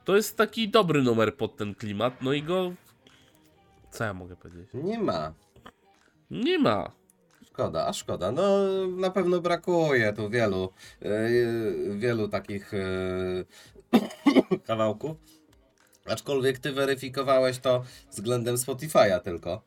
[0.05, 2.73] To jest taki dobry numer pod ten klimat, no i go...
[3.95, 4.69] Co ja mogę powiedzieć?
[4.75, 5.33] Nie ma.
[6.31, 6.93] Nie ma.
[7.47, 8.33] Szkoda, a szkoda.
[8.33, 15.17] No na pewno brakuje tu wielu, yy, wielu takich yy, kawałków.
[16.07, 19.63] Aczkolwiek ty weryfikowałeś to względem Spotify'a tylko.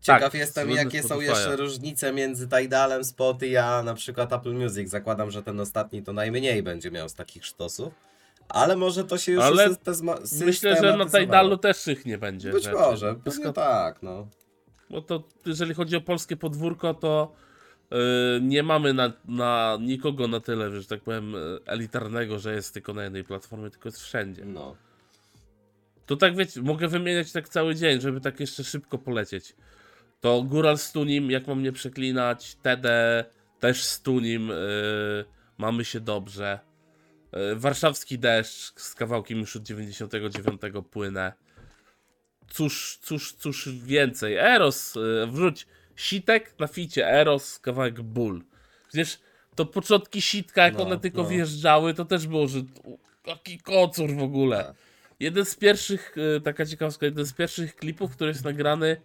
[0.00, 1.22] Ciekaw Tak, jestem, jakie są Spotify'a.
[1.22, 4.90] jeszcze różnice między Tidalem, Spoty, a na przykład Apple Music.
[4.90, 7.94] Zakładam, że ten ostatni to najmniej będzie miał z takich sztosów.
[8.48, 11.24] Ale może to się już Ale systema- Myślę, że na systematyzowało.
[11.26, 12.52] Tidalu też ich nie będzie.
[12.52, 12.76] Być rzeczy.
[12.76, 14.28] może, pewnie tak, no.
[14.90, 17.32] Bo to jeżeli chodzi o polskie podwórko, to
[17.90, 17.98] yy,
[18.42, 22.94] nie mamy na, na nikogo na tyle, że tak powiem, yy, elitarnego, że jest tylko
[22.94, 24.44] na jednej platformie, tylko jest wszędzie.
[24.44, 24.76] no.
[26.06, 29.56] To tak wiecie, mogę wymieniać tak cały dzień, żeby tak jeszcze szybko polecieć.
[30.20, 33.24] To Góral z Tunim, jak mam nie przeklinać, TD
[33.60, 35.24] też z Tunim, yy,
[35.58, 36.58] mamy się dobrze.
[37.32, 40.60] Yy, Warszawski deszcz z kawałkiem już od 99
[40.90, 41.32] płynę.
[42.48, 44.36] Cóż, cóż, cóż więcej.
[44.36, 45.66] Eros, yy, wrzuć
[45.96, 48.44] sitek na ficie, Eros, kawałek ból.
[48.88, 49.18] Przecież
[49.54, 51.28] to początki sitka, jak No, one tylko no.
[51.28, 54.64] wjeżdżały, to też było, że u, jaki kocur w ogóle.
[54.64, 54.74] Tak.
[55.20, 59.00] Jeden z pierwszych, e, taka ciekawostka, jeden z pierwszych klipów, który jest nagrany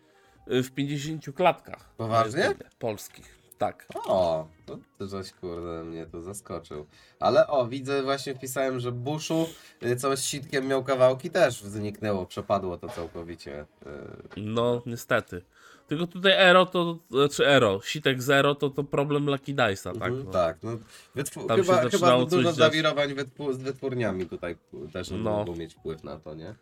[0.47, 1.93] e, w 50 klatkach.
[1.97, 2.55] Poważnie?
[2.80, 3.40] Polskich.
[3.62, 3.86] Tak.
[4.05, 6.86] O, to ty żeś kurde mnie tu zaskoczył.
[7.20, 9.45] Ale o, widzę, właśnie wpisałem, że Bushu,
[9.84, 13.62] y, co z sitkiem miał kawałki, też zniknęło, przepadło to całkowicie.
[13.62, 15.41] y, No, niestety.
[15.88, 16.97] Tylko tutaj Ero to,
[17.32, 20.09] czy Ero, Sitek Zero to, to problem Lucky Dice'a, tak?
[20.12, 20.32] mhm, No.
[20.32, 20.72] tak, no,
[21.16, 22.55] wytwór, Tam się chyba, chyba zaczynało dużo coś dziać.
[22.55, 24.55] zawirowań wytwór, z wytwórniami tutaj
[24.93, 25.18] też No.
[25.18, 26.55] mogą mieć wpływ na to, nie?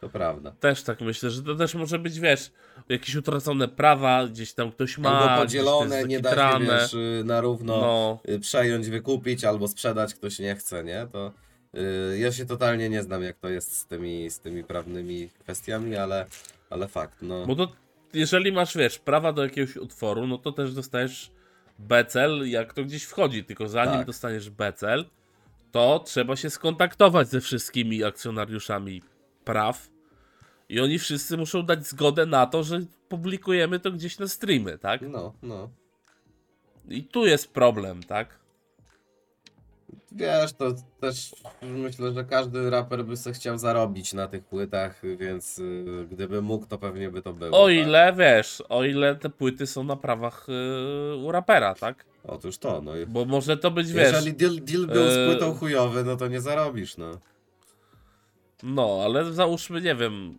[0.00, 0.52] To prawda.
[0.60, 2.50] Też tak myślę, że to też może być, wiesz,
[2.88, 7.80] jakieś utracone prawa, gdzieś tam ktoś ma, Albo podzielone, nie da się, wiesz, na równo
[7.80, 11.06] No, y, przejąć, wykupić albo sprzedać, ktoś nie chce, nie?
[11.12, 11.32] To
[12.14, 15.96] y, ja się totalnie nie znam, jak to jest z tymi, z tymi prawnymi kwestiami,
[15.96, 16.26] ale,
[16.70, 17.46] ale fakt, no.
[17.46, 17.72] bo to
[18.12, 21.30] jeżeli masz, wiesz, prawa do jakiegoś utworu, no to też dostajesz
[21.78, 24.06] becel, jak to gdzieś wchodzi, tylko zanim Tak.
[24.06, 25.04] dostaniesz becel,
[25.72, 29.02] to trzeba się skontaktować ze wszystkimi akcjonariuszami
[29.52, 29.88] praw
[30.68, 35.00] i oni wszyscy muszą dać zgodę na to, że publikujemy to gdzieś na streamy, tak?
[35.02, 35.68] No, no.
[36.88, 38.38] I tu jest problem, tak?
[40.12, 45.58] Wiesz, to też myślę, że każdy raper by sobie chciał zarobić na tych płytach, więc
[45.58, 47.62] y, gdyby mógł, to pewnie by to było.
[47.62, 47.74] O tak?
[47.74, 52.04] ile, wiesz, o ile te płyty są na prawach yy, u rapera, tak?
[52.24, 52.96] Otóż to, no.
[52.96, 54.12] i- Bo może to być, wiesz...
[54.12, 57.10] Jeżeli deal, deal był z płytą chujowy, no to nie zarobisz, no.
[58.62, 60.38] No, ale załóżmy, nie wiem,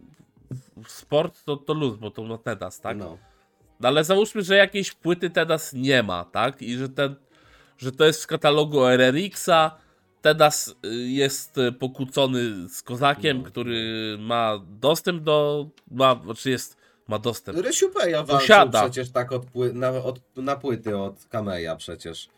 [0.88, 2.98] sport to, to luz, bo to na Tedas, tak?
[2.98, 3.18] No.
[3.80, 6.62] No ale załóżmy, że jakiejś płyty Tedas nie ma, tak?
[6.62, 7.16] I że, ten,
[7.78, 9.78] że to jest w katalogu RRX-a,
[10.22, 13.44] Tedas y, jest y, pokłócony z Kozakiem, No.
[13.44, 17.58] który ma dostęp do, ma, znaczy jest, ma dostęp.
[17.58, 22.30] Rysiu Peja walczył przecież tak od pły, na, od, na płyty od Kameja przecież.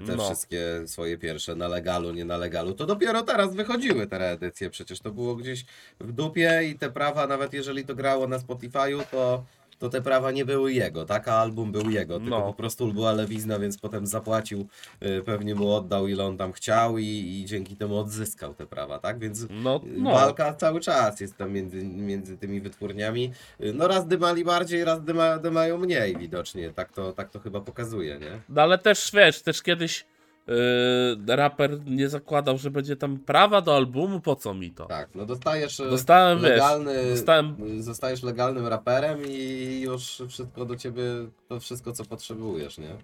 [0.00, 0.24] Yy, te No.
[0.24, 2.74] wszystkie swoje pierwsze na legalu, nie na legalu.
[2.74, 4.70] To dopiero teraz wychodziły te reedycje.
[4.70, 5.64] Przecież to było gdzieś
[6.00, 9.44] w dupie i te prawa, nawet jeżeli to grało na Spotify'u, to,
[9.78, 11.28] to te prawa nie były jego, tak?
[11.28, 12.46] A album był jego, tylko No.
[12.46, 14.68] po prostu była lewizna, więc potem zapłacił,
[15.00, 18.98] yy, pewnie mu oddał ile on tam chciał i, i dzięki temu odzyskał te prawa,
[18.98, 19.18] tak?
[19.18, 20.10] Więc No, no.
[20.10, 23.32] Walka cały czas jest tam między, między tymi wytwórniami.
[23.74, 26.70] No raz dymali bardziej, raz dyma, dymają mniej widocznie.
[26.70, 28.40] Tak to, tak to chyba pokazuje, nie?
[28.48, 30.04] No ale też, wiesz, też kiedyś
[30.48, 34.86] yy, raper nie zakładał, że będzie tam prawa do albumu, po co mi to?
[34.86, 40.76] Tak, no dostajesz e, Dostałem, wiesz, legalny, dostałem zostajesz legalnym raperem i już wszystko do
[40.76, 41.02] ciebie,
[41.48, 42.96] to wszystko co potrzebujesz, nie?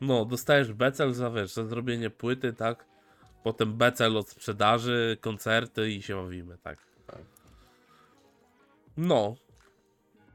[0.00, 2.84] No, dostajesz becel za, wiesz, za zrobienie płyty, tak?
[3.42, 6.78] Potem becel od sprzedaży, koncerty i się bawimy, tak?
[7.06, 7.22] Tak.
[8.96, 9.36] No.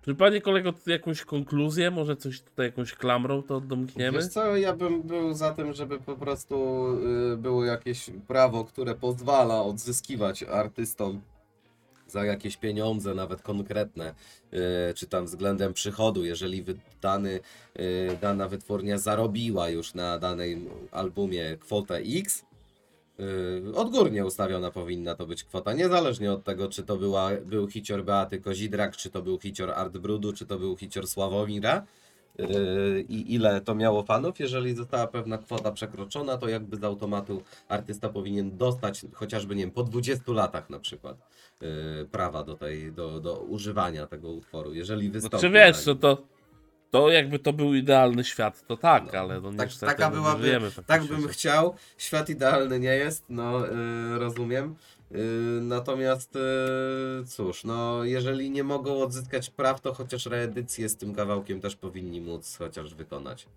[0.05, 4.17] Czy panie kolego, jakąś konkluzję, może coś tutaj jakąś klamrą to domkniemy?
[4.17, 6.87] Wiesz co, ja bym był za tym, żeby po prostu
[7.33, 11.21] y, było jakieś prawo, które pozwala odzyskiwać artystom
[12.07, 14.13] za jakieś pieniądze, nawet konkretne,
[14.53, 17.39] y, czy tam względem przychodu, jeżeli wy- dany,
[17.79, 22.45] y, dana wytwórnia zarobiła już na danym albumie kwotę X,
[23.19, 28.03] y, odgórnie ustawiona powinna to być kwota, niezależnie od tego, czy to była, był hicior
[28.03, 31.85] Beaty Kozidrak, czy to był hicior Art Brudu, czy to był hicior Sławomira,
[32.37, 34.39] yy, i ile to miało fanów.
[34.39, 39.71] Jeżeli została pewna kwota przekroczona, to jakby z automatu artysta powinien dostać chociażby, nie wiem,
[39.71, 41.17] po 20 latach na przykład
[41.61, 41.67] yy,
[42.11, 44.73] prawa do, tej, do, do używania tego utworu.
[44.73, 45.41] Jeżeli wystąpi.
[45.41, 45.85] Czy wiesz, tak.
[45.87, 46.34] no to,
[46.91, 50.15] to jakby to był idealny świat, to tak, No, ale no tak- niestety taka no,
[50.15, 51.33] byłaby- żyjemy w Tak bym świecie.
[51.33, 51.75] chciał.
[51.97, 54.75] Świat idealny nie jest, no yy, rozumiem.
[55.11, 55.17] Yy,
[55.61, 61.61] natomiast yy, cóż, no jeżeli nie mogą odzyskać praw, to chociaż reedycję z tym kawałkiem
[61.61, 63.47] też powinni móc chociaż wykonać.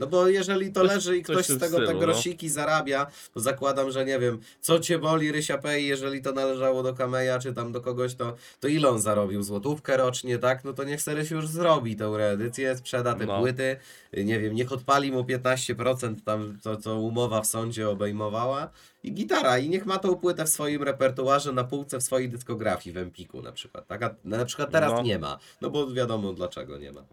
[0.00, 1.98] No bo jeżeli to leży i ktoś z tego te stylu, no.
[1.98, 6.82] grosiki zarabia, to zakładam, że nie wiem, co cię boli Rysia Pei, jeżeli to należało
[6.82, 9.42] do Kameja czy tam do kogoś, to, to ile on zarobił?
[9.42, 10.64] Złotówkę rocznie, tak?
[10.64, 13.40] No to niech Seryś już zrobi tę reedycję, sprzeda te No.
[13.40, 13.76] płyty,
[14.12, 18.70] nie wiem, niech odpali mu 15% tam, to co umowa w sądzie obejmowała
[19.02, 22.94] i gitara i niech ma tą płytę w swoim repertuarze na półce w swojej dyskografii
[22.94, 24.02] w Empiku na przykład, tak?
[24.02, 25.02] A na przykład teraz No.
[25.02, 27.04] nie ma, no bo wiadomo dlaczego nie ma.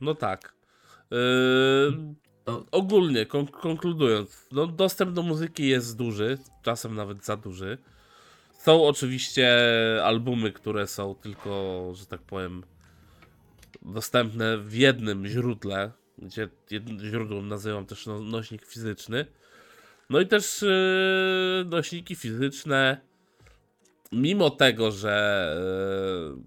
[0.00, 0.57] No tak.
[1.10, 2.14] Yy,
[2.48, 7.78] To- Ogólnie, kon konkludując, no dostęp do muzyki jest duży, czasem nawet za duży.
[8.58, 9.48] Są oczywiście
[10.04, 12.62] albumy, które są tylko, że tak powiem,
[13.82, 19.26] dostępne w jednym źródle, gdzie jednym źródłem nazywam też no nośnik fizyczny.
[20.10, 23.00] No i też yy, nośniki fizyczne,
[24.12, 25.56] mimo tego, że
[26.36, 26.42] yy,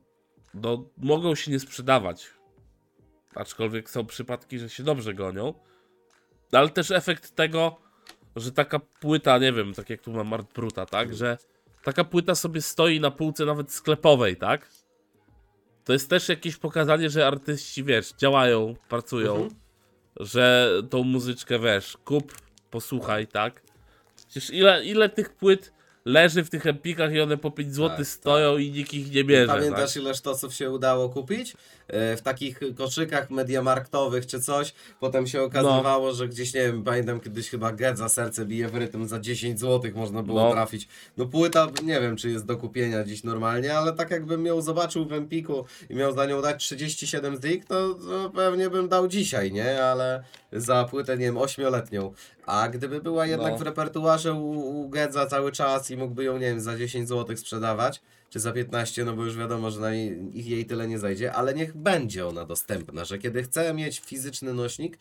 [0.53, 2.29] no, mogą się nie sprzedawać,
[3.35, 5.53] aczkolwiek są przypadki, że się dobrze gonią,
[6.51, 7.77] ale też efekt tego,
[8.35, 11.37] że taka płyta, nie wiem, tak jak tu mam Art Bruta, tak, że
[11.83, 14.69] taka płyta sobie stoi na półce nawet sklepowej, tak?
[15.83, 19.51] To jest też jakieś pokazanie, że artyści, wiesz, działają, pracują, Mhm.
[20.19, 22.33] że tą muzyczkę, wiesz, kup,
[22.69, 23.61] posłuchaj, tak?
[24.15, 25.73] Przecież ile, ile tych płyt
[26.05, 29.23] leży w tych empikach i one po 5 zł Tak, stoją i nikt ich nie
[29.23, 30.03] bierze, Pamiętasz tak?
[30.03, 31.53] ile sztosów się udało kupić?
[31.91, 34.73] E, W takich koszykach mediamarktowych czy coś.
[34.99, 36.13] Potem się okazywało, No.
[36.13, 39.59] że gdzieś, nie wiem, pamiętam kiedyś chyba Get za serce bije w rytm za 10
[39.59, 40.51] zł można było No.
[40.51, 40.87] trafić.
[41.17, 45.05] No płyta, nie wiem czy jest do kupienia dziś normalnie, ale tak jakbym ją zobaczył
[45.05, 49.51] w Empiku i miał za nią dać 37 zik, to, to pewnie bym dał dzisiaj,
[49.51, 49.83] nie?
[49.83, 50.23] Ale
[50.53, 52.13] za płytę, nie wiem, ośmioletnią.
[52.45, 53.57] A gdyby była jednak No.
[53.57, 54.49] w repertuarze u,
[54.81, 58.01] u Gedza cały czas i mógłby ją, nie wiem, za 10 zł sprzedawać,
[58.31, 59.95] czy za 15, no bo już wiadomo, że na
[60.33, 64.53] ich jej tyle nie zajdzie, ale niech będzie ona dostępna, że kiedy chcę mieć fizyczny
[64.53, 64.97] nośnik,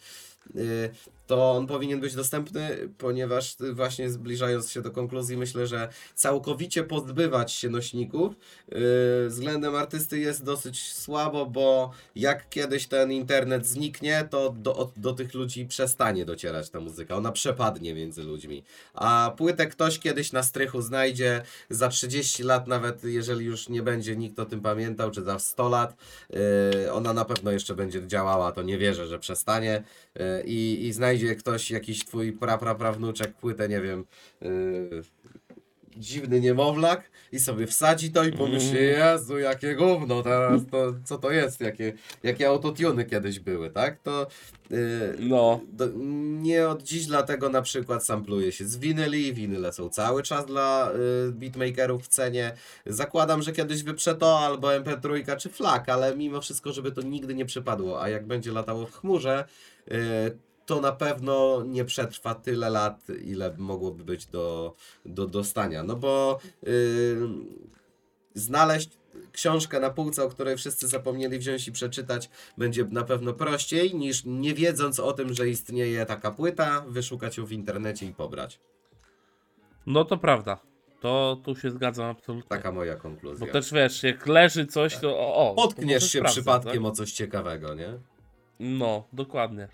[0.57, 0.91] y,
[1.31, 7.53] to on powinien być dostępny, ponieważ właśnie zbliżając się do konkluzji, myślę, że całkowicie pozbywać
[7.53, 14.55] się nośników y, względem artysty jest dosyć słabo, bo jak kiedyś ten internet zniknie, to
[14.59, 18.65] do, do tych ludzi przestanie docierać ta muzyka, ona przepadnie między ludźmi.
[18.95, 24.17] A płytę ktoś kiedyś na strychu znajdzie, za 30 lat nawet, jeżeli już nie będzie
[24.17, 25.97] nikt o tym pamiętał, czy za 100 lat,
[26.31, 29.83] yy, ona na pewno jeszcze będzie działała, to nie wierzę, że przestanie
[30.15, 34.05] yy, i, i znajdzie ktoś, jakiś twój pra, pra, prawnuczek płytę, nie wiem,
[34.41, 35.03] yy,
[35.97, 41.31] dziwny niemowlak i sobie wsadzi to i pomyśli, Jezu, jakie gówno teraz, to co to
[41.31, 41.93] jest, jakie,
[42.23, 44.03] jakie autotuny kiedyś były, tak?
[44.03, 44.27] To
[44.71, 44.79] yy,
[45.19, 45.61] No.
[45.73, 45.89] do,
[46.43, 50.93] nie od dziś dlatego na przykład sampluje się z winyli, winyle są cały czas dla
[51.29, 52.53] y, beatmakerów w cenie.
[52.87, 57.35] Zakładam, że kiedyś wyprze to albo MP3 czy FLAC, ale mimo wszystko, żeby to nigdy
[57.35, 59.45] nie przypadło, a jak będzie latało w chmurze,
[59.93, 60.39] y,
[60.71, 64.75] to na pewno nie przetrwa tyle lat, ile mogłoby być do,
[65.07, 65.83] do dostania.
[65.83, 67.17] No bo y,
[68.35, 68.91] znaleźć
[69.33, 74.23] książkę na półce, o której wszyscy zapomnieli wziąć i przeczytać, będzie na pewno prościej niż
[74.25, 78.61] nie wiedząc o tym, że istnieje taka płyta, wyszukać ją w internecie i pobrać.
[79.87, 80.59] No to prawda.
[81.01, 82.49] To tu się zgadzam absolutnie.
[82.49, 83.53] Taka moja Bo konkluzja.
[83.53, 86.93] też wiesz, jak leży coś, to o, o Potkniesz się sprawdzę, przypadkiem tak?
[86.93, 87.99] o coś ciekawego, nie?
[88.61, 89.69] No, dokładnie.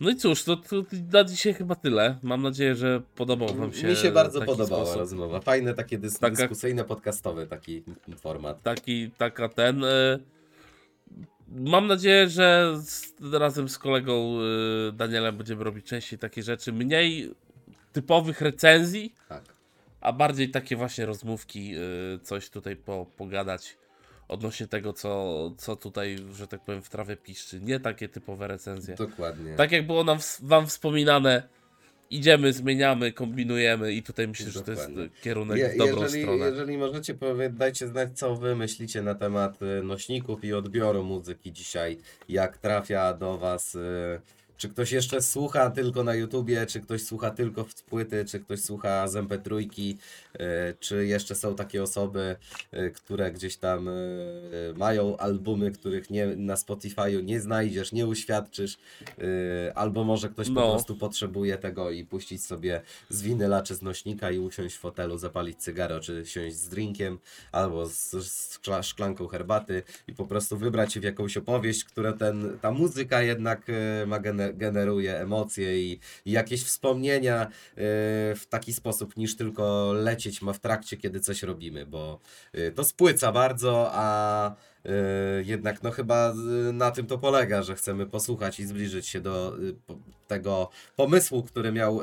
[0.00, 0.76] No i cóż, to, to
[1.12, 2.18] na dzisiaj chyba tyle.
[2.22, 5.00] Mam nadzieję, że podobał wam się Mi się bardzo podobała sposób.
[5.00, 5.40] rozmowa.
[5.40, 7.82] Fajne takie dys Taka- dyskusyjne, podcastowy taki
[8.16, 8.62] format.
[8.62, 9.84] Taki, taka ten.
[9.84, 10.18] y,
[11.48, 14.38] Mam nadzieję, że z, razem z kolegą
[14.88, 16.72] y, Danielem będziemy robić częściej takie rzeczy.
[16.72, 17.30] Mniej
[17.92, 19.42] typowych recenzji, Tak.
[20.00, 23.76] a bardziej takie właśnie rozmówki, y, coś tutaj po, pogadać
[24.30, 27.60] odnośnie tego, co, co tutaj, że tak powiem, w trawę piszczy.
[27.60, 28.94] Nie takie typowe recenzje.
[28.94, 29.54] Dokładnie.
[29.54, 31.42] Tak jak było nam, wam wspominane,
[32.10, 35.10] idziemy, zmieniamy, kombinujemy i tutaj myślę, że to jest Dokładnie.
[35.22, 36.44] kierunek Je, w dobrą jeżeli, stronę.
[36.46, 41.52] jeżeli możecie, powie, dajcie znać, co wy myślicie na temat y, nośników i odbioru muzyki
[41.52, 41.98] dzisiaj.
[42.28, 44.20] Jak trafia do was, y,
[44.60, 48.60] czy ktoś jeszcze słucha tylko na YouTubie, czy ktoś słucha tylko w płyty, czy ktoś
[48.60, 49.94] słucha z MP3,
[50.38, 52.36] e, czy jeszcze są takie osoby,
[52.72, 53.92] e, które gdzieś tam e,
[54.76, 58.78] mają albumy, których nie, na Spotify'u nie znajdziesz, nie uświadczysz,
[59.74, 60.70] albo może ktoś po No.
[60.72, 65.18] prostu potrzebuje tego i puścić sobie z winyla czy z nośnika i usiąść w fotelu,
[65.18, 67.18] zapalić cygaro, czy siąść z drinkiem,
[67.52, 72.12] albo z, z szkla- szklanką herbaty i po prostu wybrać się w jakąś opowieść, która
[72.12, 73.66] ten, ta muzyka jednak
[74.06, 77.48] ma gene, generuje emocje i, i jakieś wspomnienia e,
[78.34, 82.20] w taki sposób, niż tylko lecieć ma w trakcie, kiedy coś robimy, bo
[82.52, 84.90] e, to spłyca bardzo, a e,
[85.42, 86.34] jednak no chyba
[86.72, 89.56] na tym to polega, że chcemy posłuchać i zbliżyć się do
[90.26, 92.00] tego pomysłu, który miał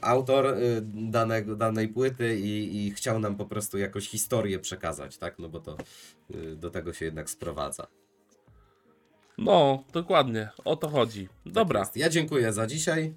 [0.00, 0.56] autor
[0.94, 5.38] danego, danej płyty i, i chciał nam po prostu jakąś historię przekazać, tak?
[5.38, 5.76] No bo to
[6.56, 7.86] do tego się jednak sprowadza.
[9.38, 11.28] No, dokładnie, o to chodzi.
[11.46, 11.96] Dobra, Tak.
[11.96, 13.14] Ja dziękuję za dzisiaj.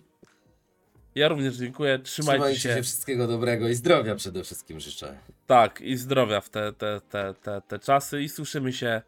[1.15, 1.99] ja również dziękuję.
[1.99, 2.76] Trzymajcie, Trzymajcie się.
[2.76, 5.17] się wszystkiego dobrego i zdrowia przede wszystkim życzę.
[5.47, 9.01] Tak, i zdrowia w te, te, te, te, te czasy i słyszymy się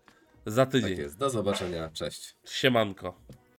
[0.46, 0.90] za tydzień.
[0.90, 1.18] Tak jest.
[1.18, 1.90] Do zobaczenia.
[1.94, 2.36] Cześć.
[2.46, 3.16] Siemanko.